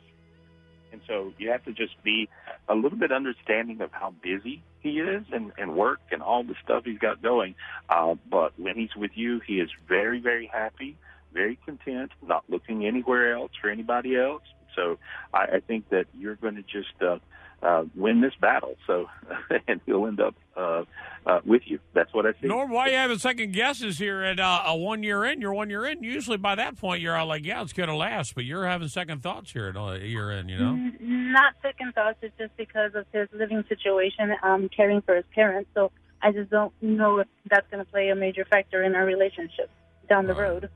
[0.91, 2.27] And so you have to just be
[2.67, 6.55] a little bit understanding of how busy he is and, and work and all the
[6.63, 7.55] stuff he's got going.
[7.89, 10.97] Uh, but when he's with you, he is very, very happy,
[11.33, 14.43] very content, not looking anywhere else for anybody else.
[14.75, 14.97] So
[15.33, 17.19] I, I think that you're going to just uh,
[17.61, 18.75] uh, win this battle.
[18.87, 19.07] So,
[19.67, 20.83] and he'll end up uh,
[21.25, 21.79] uh, with you.
[21.93, 22.47] That's what I see.
[22.47, 25.41] Norm, why are you having second guesses here at uh, a one year in?
[25.41, 26.03] You're one year in.
[26.03, 28.35] Usually by that point, you're all like, yeah, it's going to last.
[28.35, 30.91] But you're having second thoughts here at a year in, you know?
[30.99, 32.17] Not second thoughts.
[32.21, 35.69] It's just because of his living situation, um, caring for his parents.
[35.73, 39.05] So I just don't know if that's going to play a major factor in our
[39.05, 39.69] relationship
[40.09, 40.69] down the road.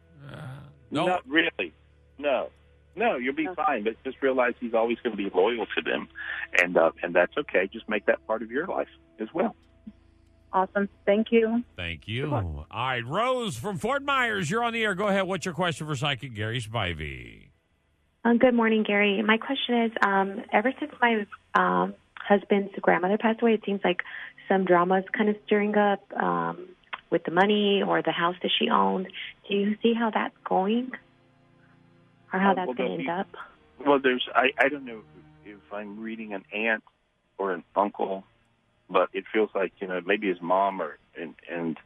[0.92, 1.08] No.
[1.08, 1.74] Not really.
[2.18, 2.50] No.
[2.96, 6.08] No, you'll be fine, but just realize he's always going to be loyal to them,
[6.62, 7.70] and uh, and that's okay.
[7.72, 8.88] Just make that part of your life
[9.20, 9.56] as well.
[10.54, 10.88] Awesome.
[11.06, 11.64] Thank you.
[11.76, 12.34] Thank you.
[12.34, 14.96] All right, Rose from Fort Myers, you're on the air.
[14.96, 15.28] Go ahead.
[15.28, 17.50] What's your question for psychic Gary Spivey?
[18.24, 19.22] Um, good morning, Gary.
[19.22, 24.02] My question is um, ever since my um, husband's grandmother passed away, it seems like
[24.48, 26.70] some drama is kind of stirring up um,
[27.12, 29.08] with the money or the house that she owned.
[29.50, 30.92] Do you see how that's going
[32.36, 33.28] or how Uh, that's well, going to end up?
[33.86, 35.02] Well, there's I I don't know
[35.46, 36.84] if I'm reading an aunt
[37.38, 38.24] or an uncle,
[38.90, 41.78] but it feels like you know maybe his mom or and and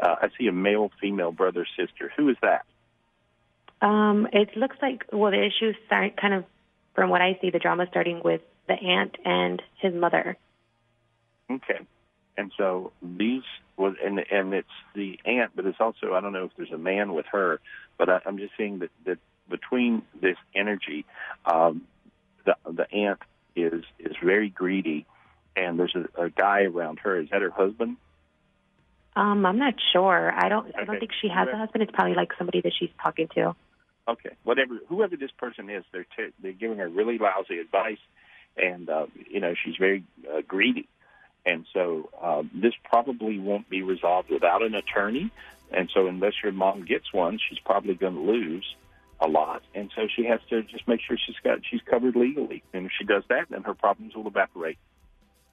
[0.00, 2.12] uh, I see a male female brother sister.
[2.16, 2.64] Who is that?
[3.82, 6.44] Um, it looks like, well, the issues start kind of,
[6.94, 10.38] from what I see, the drama starting with the aunt and his mother.
[11.50, 11.80] Okay.
[12.38, 13.42] And so these
[13.76, 16.78] was and and it's the aunt, but it's also I don't know if there's a
[16.78, 17.60] man with her,
[17.98, 21.04] but I, I'm just seeing that that between this energy,
[21.44, 21.82] um,
[22.44, 23.20] the the aunt
[23.54, 25.06] is is very greedy,
[25.56, 27.18] and there's a, a guy around her.
[27.20, 27.96] Is that her husband?
[29.14, 30.32] Um, I'm not sure.
[30.34, 30.66] I don't.
[30.76, 31.00] I don't Okay.
[31.00, 31.82] think she has a husband.
[31.82, 33.54] It's probably like somebody that she's talking to.
[34.08, 37.98] Okay, whatever, whoever this person is, they're t- they're giving her really lousy advice,
[38.56, 40.86] and uh, you know she's very uh, greedy,
[41.44, 45.32] and so uh, this probably won't be resolved without an attorney,
[45.72, 48.64] and so unless your mom gets one, she's probably going to lose
[49.20, 52.62] a lot, and so she has to just make sure she's got she's covered legally,
[52.72, 54.78] and if she does that, then her problems will evaporate.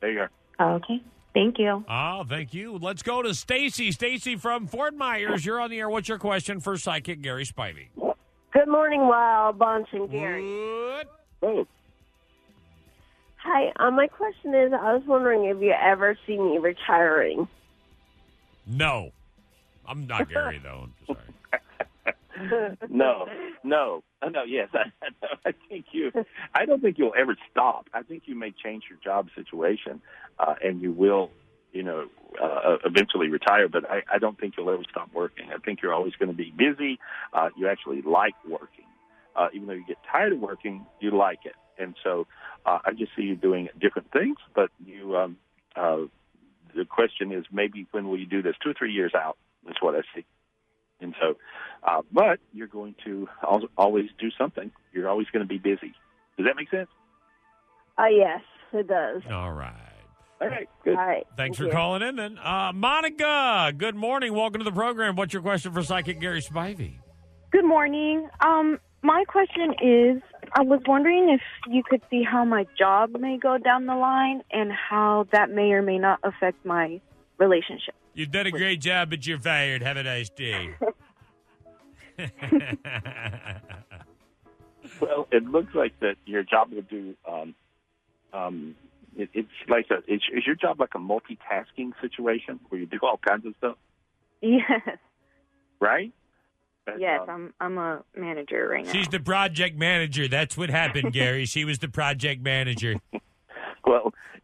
[0.01, 0.27] There you
[0.59, 0.75] are.
[0.75, 1.01] Okay.
[1.33, 1.83] Thank you.
[1.89, 2.77] Oh, thank you.
[2.77, 3.91] Let's go to Stacy.
[3.91, 5.89] Stacy from Fort Myers, you're on the air.
[5.89, 7.87] What's your question for psychic Gary Spivey?
[8.51, 10.43] Good morning, Wild Bunch and Gary.
[11.41, 11.65] Oh.
[13.37, 17.47] Hi, uh, my question is I was wondering if you ever see me retiring.
[18.67, 19.11] No.
[19.85, 20.83] I'm not Gary, though.
[20.83, 21.19] I'm sorry.
[22.89, 23.25] no,
[23.63, 24.43] no, Uh, no.
[24.43, 26.11] Yes, I, I think you.
[26.53, 27.87] I don't think you'll ever stop.
[27.93, 30.01] I think you may change your job situation,
[30.39, 31.29] uh, and you will,
[31.71, 32.07] you know,
[32.41, 33.67] uh, eventually retire.
[33.67, 35.47] But I, I don't think you'll ever stop working.
[35.53, 36.99] I think you're always going to be busy.
[37.33, 38.85] Uh, you actually like working,
[39.35, 40.85] uh, even though you get tired of working.
[40.99, 42.27] You like it, and so
[42.65, 44.37] uh, I just see you doing different things.
[44.55, 45.37] But you, um,
[45.75, 46.03] uh,
[46.75, 48.55] the question is, maybe when will you do this?
[48.63, 49.37] Two or three years out.
[49.65, 50.25] That's what I see.
[51.03, 51.35] And so,
[51.83, 53.27] uh, but you're going to
[53.77, 54.71] always do something.
[54.93, 55.93] You're always going to be busy.
[56.37, 56.89] Does that make sense?
[57.97, 59.21] Uh, yes, it does.
[59.29, 59.73] All right.
[60.41, 60.67] All right.
[60.83, 60.97] Good.
[60.97, 61.25] All right.
[61.37, 61.71] Thanks Thank for you.
[61.71, 62.37] calling in then.
[62.37, 64.33] Uh, Monica, good morning.
[64.33, 65.15] Welcome to the program.
[65.15, 66.95] What's your question for psychic Gary Spivey?
[67.51, 68.27] Good morning.
[68.41, 70.21] Um, my question is
[70.53, 74.41] I was wondering if you could see how my job may go down the line
[74.51, 76.99] and how that may or may not affect my
[77.37, 77.95] relationship.
[78.13, 79.81] You've done a great job, but you're fired.
[79.81, 80.75] Have a nice day.
[85.01, 87.15] Well, it looks like that your job will do.
[87.29, 87.55] Um,
[88.33, 88.75] um,
[89.15, 89.97] it, it's like a.
[90.07, 93.77] It's, is your job like a multitasking situation where you do all kinds of stuff,
[94.41, 94.81] Yes.
[95.79, 96.11] right?
[96.85, 98.91] But, Yes, um, I'm I'm a manager right now.
[98.91, 100.27] She's the project manager.
[100.27, 101.45] That's what happened, Gary.
[101.45, 102.95] She was the project manager.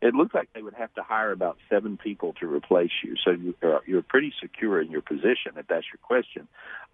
[0.02, 3.16] It looks like they would have to hire about seven people to replace you.
[3.24, 6.48] So you, are, you're pretty secure in your position, if that's your question.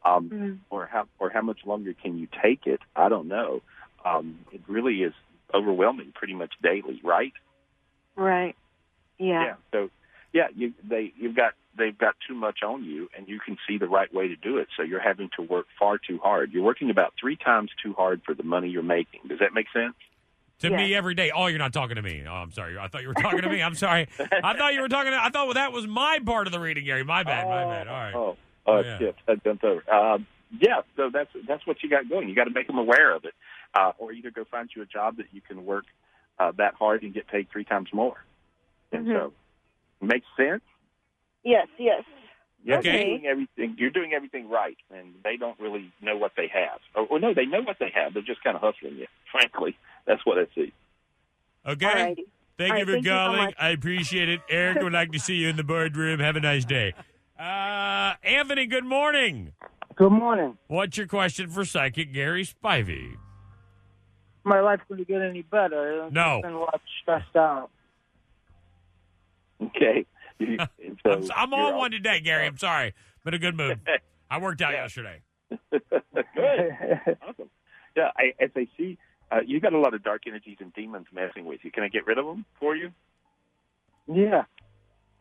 [0.03, 0.53] Um, Mm-hmm.
[0.69, 2.79] Or how or how much longer can you take it?
[2.95, 3.61] I don't know.
[4.03, 5.13] Um, it really is
[5.53, 7.33] overwhelming, pretty much daily, right?
[8.15, 8.55] Right.
[9.17, 9.43] Yeah.
[9.43, 9.55] Yeah.
[9.71, 9.89] So,
[10.33, 13.77] yeah, you they you've got they've got too much on you, and you can see
[13.77, 14.67] the right way to do it.
[14.77, 16.51] So you're having to work far too hard.
[16.51, 19.21] You're working about three times too hard for the money you're making.
[19.27, 19.95] Does that make sense?
[20.59, 21.31] To me every day.
[21.35, 22.23] Oh, you're not talking to me.
[22.27, 22.77] Oh, I'm sorry.
[22.77, 23.61] I thought you were talking to me.
[23.61, 24.07] I'm sorry.
[24.43, 26.85] I thought you were talking to I thought that was my part of the reading,
[26.85, 27.03] Gary.
[27.03, 27.47] My bad.
[27.47, 27.87] My bad.
[27.89, 28.15] All right.
[28.15, 28.97] Oh, oh, yeah.
[28.97, 29.83] shit, I jumped over.
[29.93, 30.25] Um,
[30.57, 32.29] yeah, so that's that's what you got going.
[32.29, 33.33] You got to make them aware of it,
[33.73, 35.83] uh, or either go find you a job that you can work
[36.39, 38.15] uh, that hard and get paid three times more.
[38.93, 39.33] And so,
[40.01, 40.61] makes sense.
[41.43, 42.03] Yes, yes.
[42.63, 43.03] You're Okay.
[43.03, 43.75] doing everything.
[43.77, 46.79] You're doing everything right, and they don't really know what they have.
[46.95, 48.13] Or, or no, they know what they have.
[48.13, 49.07] They're just kind of hustling you.
[49.31, 50.73] Frankly, that's what I see.
[51.67, 51.85] Okay.
[51.85, 52.15] Alrighty.
[52.57, 53.37] Thank All you right, for thank you so calling.
[53.37, 53.53] much.
[53.59, 54.39] I appreciate it.
[54.49, 56.19] Eric would like to see you in the boardroom.
[56.19, 56.93] Have a nice day.
[57.37, 59.51] Uh, Anthony, good morning.
[59.95, 60.57] Good morning.
[60.67, 63.15] What's your question for psychic Gary Spivey?
[64.45, 66.03] My life couldn't get any better.
[66.05, 66.39] I've No.
[66.43, 67.69] been a lot stressed out.
[69.61, 70.05] Okay.
[70.37, 72.45] You- and so I'm, I'm you're on one today, Gary.
[72.45, 72.93] I'm sorry.
[73.23, 73.79] Been a good mood.
[74.29, 75.21] I worked out yesterday.
[75.71, 75.81] Good.
[77.25, 77.49] awesome.
[77.95, 78.97] Yeah, I, as I see,
[79.31, 81.71] uh, you got a lot of dark energies and demons messing with you.
[81.71, 82.91] Can I get rid of them for you?
[84.07, 84.43] Yeah.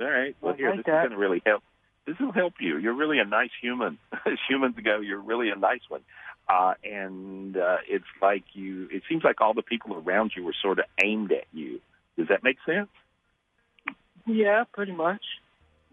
[0.01, 0.37] All right.
[0.41, 1.05] Well, I here, like this that.
[1.05, 1.63] is going to really help.
[2.07, 2.79] This will help you.
[2.79, 3.99] You're really a nice human.
[4.27, 6.03] As humans go, you're really a nice one.
[6.49, 8.89] Uh, and uh, it's like you.
[8.91, 11.81] It seems like all the people around you were sort of aimed at you.
[12.19, 12.91] Does that make sense?
[14.27, 15.23] Yeah, pretty much.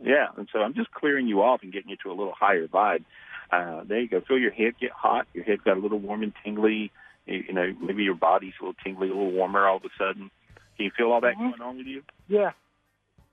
[0.04, 2.68] Yeah, and so I'm just clearing you off and getting you to a little higher
[2.68, 3.06] vibe.
[3.52, 4.22] Uh, there you go.
[4.22, 5.28] Feel your head get hot.
[5.34, 6.92] Your head got a little warm and tingly.
[7.26, 9.90] You, you know, maybe your body's a little tingly, a little warmer all of a
[9.98, 10.32] sudden.
[10.78, 11.50] Can you feel all that mm-hmm.
[11.50, 12.04] going on with you?
[12.28, 12.52] Yeah.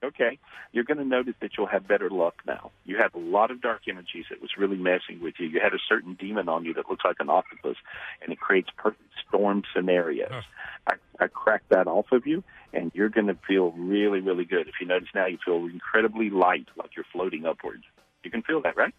[0.03, 0.37] Okay.
[0.71, 2.71] You're going to notice that you'll have better luck now.
[2.85, 5.47] You have a lot of dark energies that was really messing with you.
[5.47, 7.75] You had a certain demon on you that looks like an octopus,
[8.21, 10.43] and it creates perfect storm scenarios.
[10.87, 14.67] I, I cracked that off of you, and you're going to feel really, really good.
[14.67, 17.83] If you notice now, you feel incredibly light, like you're floating upwards.
[18.23, 18.93] You can feel that, right?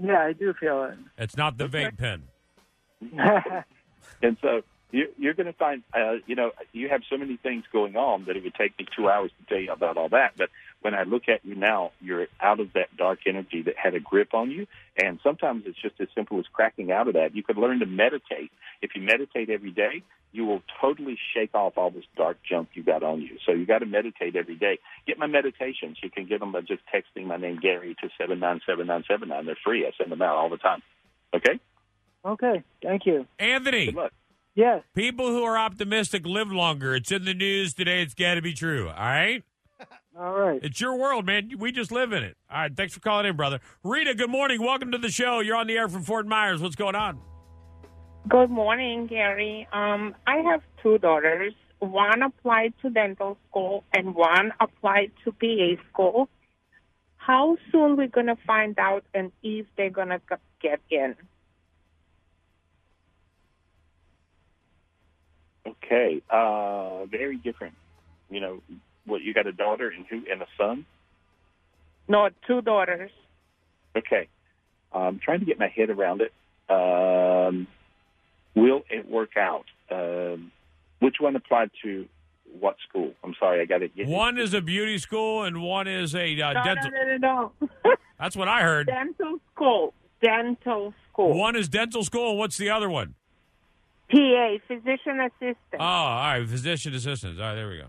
[0.00, 0.98] Yeah, I do feel it.
[1.18, 2.22] It's not the vape pen.
[4.22, 7.64] And so you, you're going to find, uh, you know, you have so many things
[7.72, 10.32] going on that it would take me two hours to tell you about all that.
[10.36, 10.50] But
[10.82, 14.00] when I look at you now, you're out of that dark energy that had a
[14.00, 14.66] grip on you.
[14.96, 17.34] And sometimes it's just as simple as cracking out of that.
[17.36, 18.50] You could learn to meditate.
[18.82, 20.02] If you meditate every day,
[20.32, 23.36] you will totally shake off all this dark junk you got on you.
[23.44, 24.78] So you got to meditate every day.
[25.06, 25.98] Get my meditations.
[26.02, 29.04] You can get them by just texting my name Gary to seven nine seven nine
[29.08, 29.46] seven nine.
[29.46, 29.86] They're free.
[29.86, 30.82] I send them out all the time.
[31.34, 31.60] Okay.
[32.24, 33.26] Okay, thank you.
[33.38, 33.94] Anthony.
[34.54, 34.82] Yes.
[34.94, 36.94] People who are optimistic live longer.
[36.94, 38.02] It's in the news today.
[38.02, 38.88] It's got to be true.
[38.88, 39.42] All right?
[40.18, 40.60] All right.
[40.62, 41.52] It's your world, man.
[41.58, 42.36] We just live in it.
[42.50, 42.76] All right.
[42.76, 43.60] Thanks for calling in, brother.
[43.82, 44.60] Rita, good morning.
[44.60, 45.40] Welcome to the show.
[45.40, 46.60] You're on the air from Fort Myers.
[46.60, 47.20] What's going on?
[48.28, 49.66] Good morning, Gary.
[49.72, 51.54] Um, I have two daughters.
[51.78, 56.28] One applied to dental school and one applied to PA school.
[57.16, 60.20] How soon we're gonna find out and if they're gonna
[60.60, 61.16] get in?
[65.70, 66.22] Okay.
[66.30, 67.74] Uh, very different.
[68.30, 68.62] You know,
[69.06, 70.86] what you got a daughter and who and a son?
[72.08, 73.10] No, two daughters.
[73.96, 74.28] Okay.
[74.92, 76.32] I'm trying to get my head around it.
[76.68, 77.66] Um,
[78.54, 79.64] will it work out?
[79.90, 80.52] Um,
[81.00, 82.06] which one applied to
[82.58, 83.12] what school?
[83.22, 83.92] I'm sorry, I got it.
[84.06, 86.90] One is a beauty school and one is a uh, no, dental.
[86.90, 87.52] no, no, no,
[87.84, 87.94] no.
[88.18, 88.86] That's what I heard.
[88.86, 89.94] dental school.
[90.22, 91.38] Dental school.
[91.38, 93.14] One is dental school, what's the other one?
[94.10, 95.78] PA, physician assistant.
[95.78, 97.40] Oh, all right, physician assistant.
[97.40, 97.86] All right, there we go.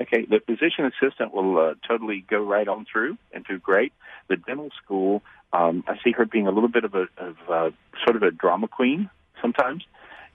[0.00, 3.92] Okay, the physician assistant will uh, totally go right on through and do great.
[4.28, 5.22] The dental school,
[5.52, 7.70] um, I see her being a little bit of a of uh,
[8.04, 9.10] sort of a drama queen
[9.42, 9.84] sometimes,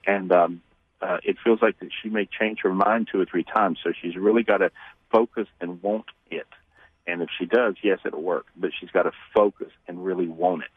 [0.05, 0.61] and um,
[1.01, 3.79] uh, it feels like that she may change her mind two or three times.
[3.83, 4.71] So she's really got to
[5.11, 6.47] focus and want it.
[7.07, 8.45] And if she does, yes, it'll work.
[8.55, 10.69] But she's got to focus and really want it.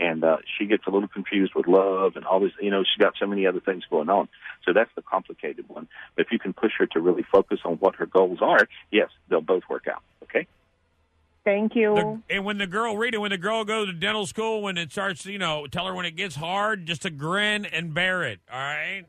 [0.00, 2.50] And uh, she gets a little confused with love and all this.
[2.60, 4.28] You know, she's got so many other things going on.
[4.64, 5.86] So that's the complicated one.
[6.16, 9.08] But if you can push her to really focus on what her goals are, yes,
[9.28, 10.02] they'll both work out.
[10.24, 10.46] Okay.
[11.44, 11.94] Thank you.
[11.94, 14.90] The- and when the girl, Rita, when the girl goes to dental school, when it
[14.90, 18.40] starts, you know, tell her when it gets hard, just to grin and bear it.
[18.50, 19.04] All right.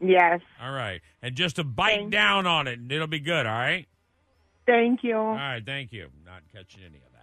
[0.00, 0.40] Yes.
[0.60, 1.00] All right.
[1.22, 3.46] And just to bite down on it, and it'll be good.
[3.46, 3.86] All right.
[4.66, 5.16] Thank you.
[5.16, 5.62] All right.
[5.64, 6.08] Thank you.
[6.24, 7.13] Not catching any of that.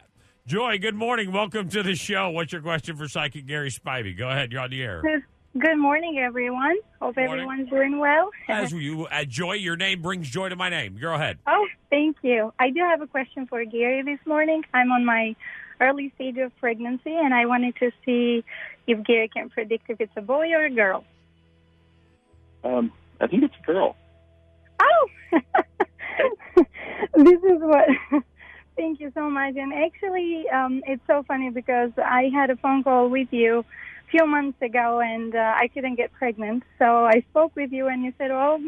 [0.51, 1.31] Joy, good morning.
[1.31, 2.29] Welcome to the show.
[2.31, 4.17] What's your question for Psychic Gary Spivey?
[4.17, 4.51] Go ahead.
[4.51, 5.01] You're on the air.
[5.01, 5.23] Good,
[5.57, 6.75] good morning, everyone.
[7.01, 7.31] Hope Morning.
[7.31, 8.31] everyone's doing well.
[8.49, 10.97] As you, uh, Joy, your name brings joy to my name.
[11.01, 11.37] Go ahead.
[11.47, 12.51] oh, thank you.
[12.59, 14.61] I do have a question for Gary this morning.
[14.73, 15.37] I'm on my
[15.79, 18.43] early stage of pregnancy, and I wanted to see
[18.87, 21.05] if Gary can predict if it's a boy or a girl.
[22.65, 22.91] Um,
[23.21, 23.95] I think it's a girl.
[24.81, 25.09] Oh,
[27.15, 27.87] this is what.
[28.75, 29.55] Thank you so much.
[29.57, 34.11] And actually, um, it's so funny because I had a phone call with you a
[34.11, 36.63] few months ago, and uh, I couldn't get pregnant.
[36.79, 38.59] So I spoke with you, and you said, "Well,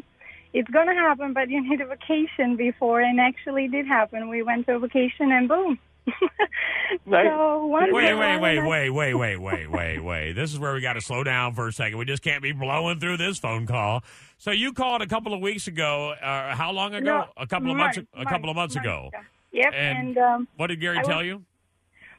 [0.54, 4.30] it's going to happen, but you need a vacation before." And actually, it did happen.
[4.30, 5.80] We went to a vacation, and boom.
[7.10, 10.34] so one Wait, day wait, wait, wait, wait, wait, wait, wait, wait.
[10.34, 11.98] This is where we got to slow down for a second.
[11.98, 14.04] We just can't be blowing through this phone call.
[14.38, 16.12] So you called a couple of weeks ago.
[16.12, 17.06] Uh, how long ago?
[17.06, 17.98] No, a couple of months.
[17.98, 19.12] March, a couple of months March, ago.
[19.54, 21.44] Yep, And and, um, What did Gary I tell was- you?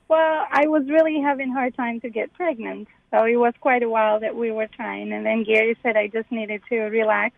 [0.09, 2.89] Well, I was really having a hard time to get pregnant.
[3.11, 5.12] So it was quite a while that we were trying.
[5.12, 7.35] And then Gary said I just needed to relax.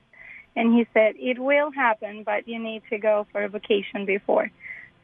[0.56, 4.50] And he said, it will happen, but you need to go for a vacation before.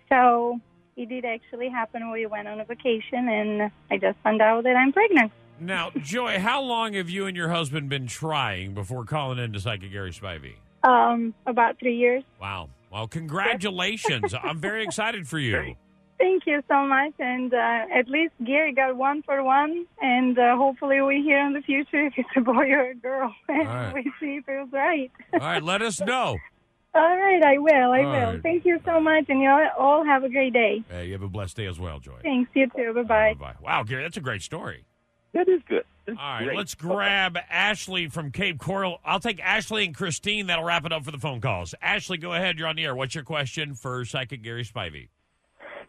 [0.09, 0.61] So
[0.97, 2.11] it did actually happen.
[2.11, 5.31] We went on a vacation, and I just found out that I'm pregnant.
[5.61, 9.61] Now, Joy, how long have you and your husband been trying before calling in to
[9.61, 10.55] Psychic Gary Spivey?
[10.83, 12.25] Um, about three years.
[12.41, 12.71] Wow.
[12.93, 14.35] Well, congratulations.
[14.35, 15.75] I'm very excited for you.
[16.19, 17.15] Thank you so much.
[17.19, 19.87] And uh, at least Gary got one for one.
[20.01, 23.35] And uh, hopefully we hear in the future if it's a boy or a girl.
[23.49, 23.95] And right.
[23.95, 25.11] we see if it was right.
[25.33, 26.37] All right, let us know.
[26.95, 27.91] All right, I will.
[27.93, 28.33] I All will.
[28.35, 28.43] right.
[28.43, 30.85] Thank you so much, and you all- have a great day.
[30.91, 32.19] Hey, you have a blessed day as well, Joy.
[32.23, 32.51] Thanks.
[32.55, 32.93] You too.
[32.95, 33.35] Bye bye.
[33.41, 33.55] Bye.
[33.63, 34.85] Wow, Gary, that's a great story.
[35.33, 35.85] That is good.
[36.09, 36.57] All right, great.
[36.57, 38.99] let's grab Ashley from Cape Coral.
[39.05, 40.49] I'll take Ashley and Christine.
[40.49, 41.75] That'll wrap it up for the phone calls.
[41.81, 42.59] Ashley, go ahead.
[42.59, 42.95] You're on the air.
[42.95, 45.09] What's your question for Psychic Gary Spivey?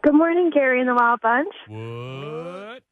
[0.04, 1.54] Good morning, Gary and the Wild Bunch.
[1.68, 2.84] What?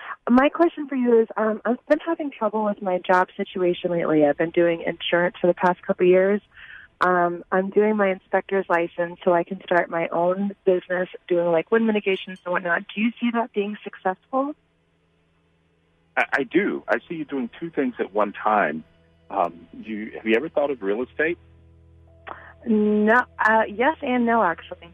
[0.30, 4.24] My question for you is um, I've been having trouble with my job situation lately.
[4.24, 6.40] I've been doing insurance for the past couple of years.
[7.00, 11.72] Um, I'm doing my inspector's license so I can start my own business doing like
[11.72, 12.82] wind mitigations and whatnot.
[12.94, 14.54] Do you see that being successful?
[16.16, 16.82] I, I do.
[16.88, 18.84] I see you doing two things at one time.
[19.30, 21.38] Um, you have you ever thought of real estate?
[22.66, 24.92] No, uh, yes and no, actually.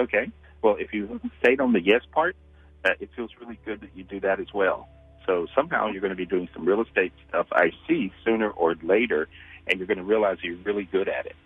[0.00, 0.30] Okay.
[0.62, 2.36] Well, if you stayed on the yes part,
[2.84, 4.88] uh, it feels really good that you do that as well.
[5.26, 7.46] So somehow you're going to be doing some real estate stuff.
[7.52, 9.28] I see sooner or later,
[9.66, 11.36] and you're going to realize you're really good at it.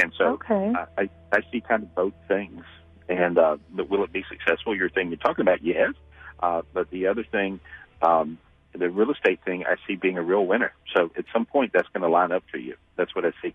[0.00, 0.72] And so Okay.
[0.74, 2.64] I, I, I see kind of both things.
[3.08, 4.76] And uh, but will it be successful?
[4.76, 5.94] Your thing you're talking about, yes.
[6.40, 7.60] Uh, but the other thing,
[8.02, 8.38] um,
[8.72, 10.72] the real estate thing, I see being a real winner.
[10.94, 12.76] So at some point, that's going to line up for you.
[12.96, 13.54] That's what I see.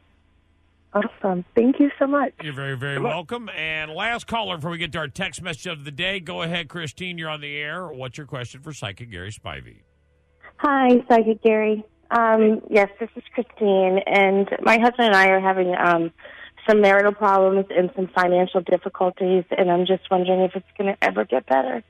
[0.94, 1.44] Awesome.
[1.56, 2.34] Thank you so much.
[2.42, 3.50] You're very, very welcome.
[3.50, 6.22] And last caller before we get to our text message of the day.
[6.22, 7.18] Go ahead, Christine.
[7.18, 7.88] You're on the air.
[7.88, 9.82] What's your question for Psychic Gary Spivey?
[10.58, 11.84] Hi, Psychic Gary.
[12.12, 16.12] Um, yes, this is Christine, and my husband and I are having um,
[16.68, 21.04] some marital problems and some financial difficulties, and I'm just wondering if it's going to
[21.04, 21.84] ever get better.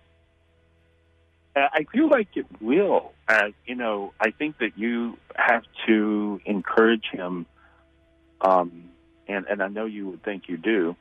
[1.56, 3.14] Uh, I feel like it will.
[3.28, 7.45] Uh, you know, I think that you have to encourage him,
[8.41, 8.89] um,
[9.28, 10.95] and and I know you would think you do,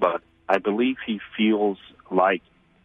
[0.00, 1.78] but I believe he feels
[2.10, 2.42] like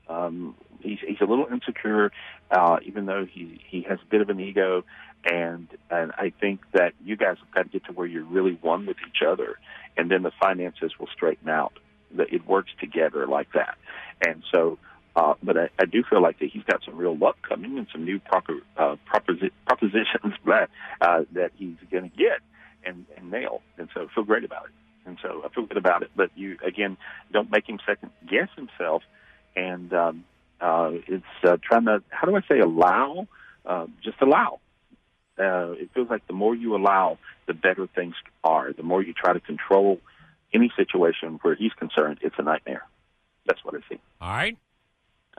[0.10, 2.12] um, he's he's a little insecure,
[2.52, 4.84] uh, even though he he has a bit of an ego,
[5.24, 8.58] and and I think that you guys have got to get to where you're really
[8.62, 9.60] one with each other,
[9.96, 11.74] and then the finances will straighten out.
[12.16, 13.78] That it works together like that,
[14.26, 14.78] and so.
[15.16, 17.88] Uh, but I, I do feel like that he's got some real luck coming and
[17.92, 20.70] some new proper uh, proposi- propositions that
[21.02, 22.40] uh, that he's going to get
[22.86, 23.62] and, and nail.
[23.78, 24.72] And so I feel great about it.
[25.06, 26.12] And so I feel good about it.
[26.16, 26.98] But you again,
[27.32, 29.04] don't make him second guess himself.
[29.56, 30.26] And um,
[30.60, 33.28] uh, it's uh, trying to how do I say allow?
[33.66, 34.60] Uh, just allow.
[35.38, 38.72] Uh, it feels like the more you allow, the better things are.
[38.74, 40.00] The more you try to control
[40.54, 42.84] any situation where he's concerned, it's a nightmare.
[43.46, 44.00] That's what I see.
[44.22, 44.58] All right.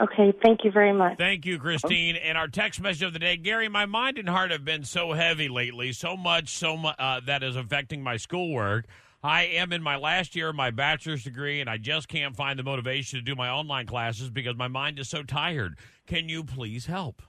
[0.01, 1.18] Okay, thank you very much.
[1.18, 2.16] Thank you, Christine.
[2.16, 3.68] And our text message of the day, Gary.
[3.68, 7.45] My mind and heart have been so heavy lately, so much, so much uh, that
[7.45, 8.86] is affecting my schoolwork.
[9.22, 12.59] I am in my last year of my bachelor's degree, and I just can't find
[12.59, 15.78] the motivation to do my online classes because my mind is so tired.
[16.07, 17.22] Can you please help?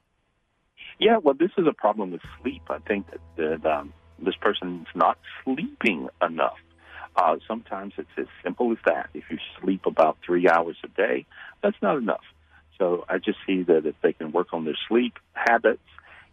[1.00, 2.64] Yeah, well, this is a problem with sleep.
[2.70, 3.22] I think that,
[3.62, 6.58] that um, this person's not sleeping enough.
[7.16, 9.10] Uh, sometimes it's as simple as that.
[9.14, 11.26] If you sleep about three hours a day,
[11.62, 12.24] that's not enough.
[12.78, 15.82] So I just see that if they can work on their sleep habits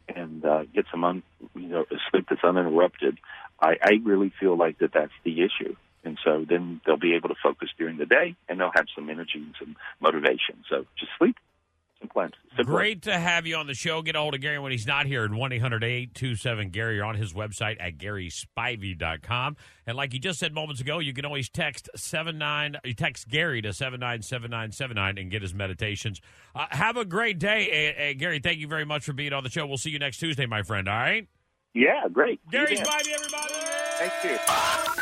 [0.09, 1.23] and uh, get some un,
[1.55, 3.19] you know sleep that's uninterrupted,
[3.61, 5.77] I, I really feel like that that's the issue.
[6.05, 9.09] And so then they'll be able to focus during the day, and they'll have some
[9.09, 10.65] energy and some motivation.
[10.69, 11.37] So just sleep.
[12.03, 12.29] Simple.
[12.57, 12.75] Simple.
[12.75, 14.03] Great to have you on the show.
[14.03, 16.97] Get a hold of Gary when he's not here at 1 800 827 Gary.
[16.97, 19.57] You're on his website at GarySpivey.com.
[19.87, 23.63] And like you just said moments ago, you can always text 79, you text Gary
[23.63, 26.21] to 797979 and get his meditations.
[26.55, 27.95] Uh, have a great day.
[27.97, 29.65] Uh, uh, Gary, thank you very much for being on the show.
[29.67, 30.89] We'll see you next Tuesday, my friend.
[30.89, 31.29] All right?
[31.75, 32.41] Yeah, great.
[32.51, 33.55] Gary Spivey, everybody.
[33.99, 35.02] Thank you.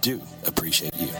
[0.01, 1.11] do appreciate you.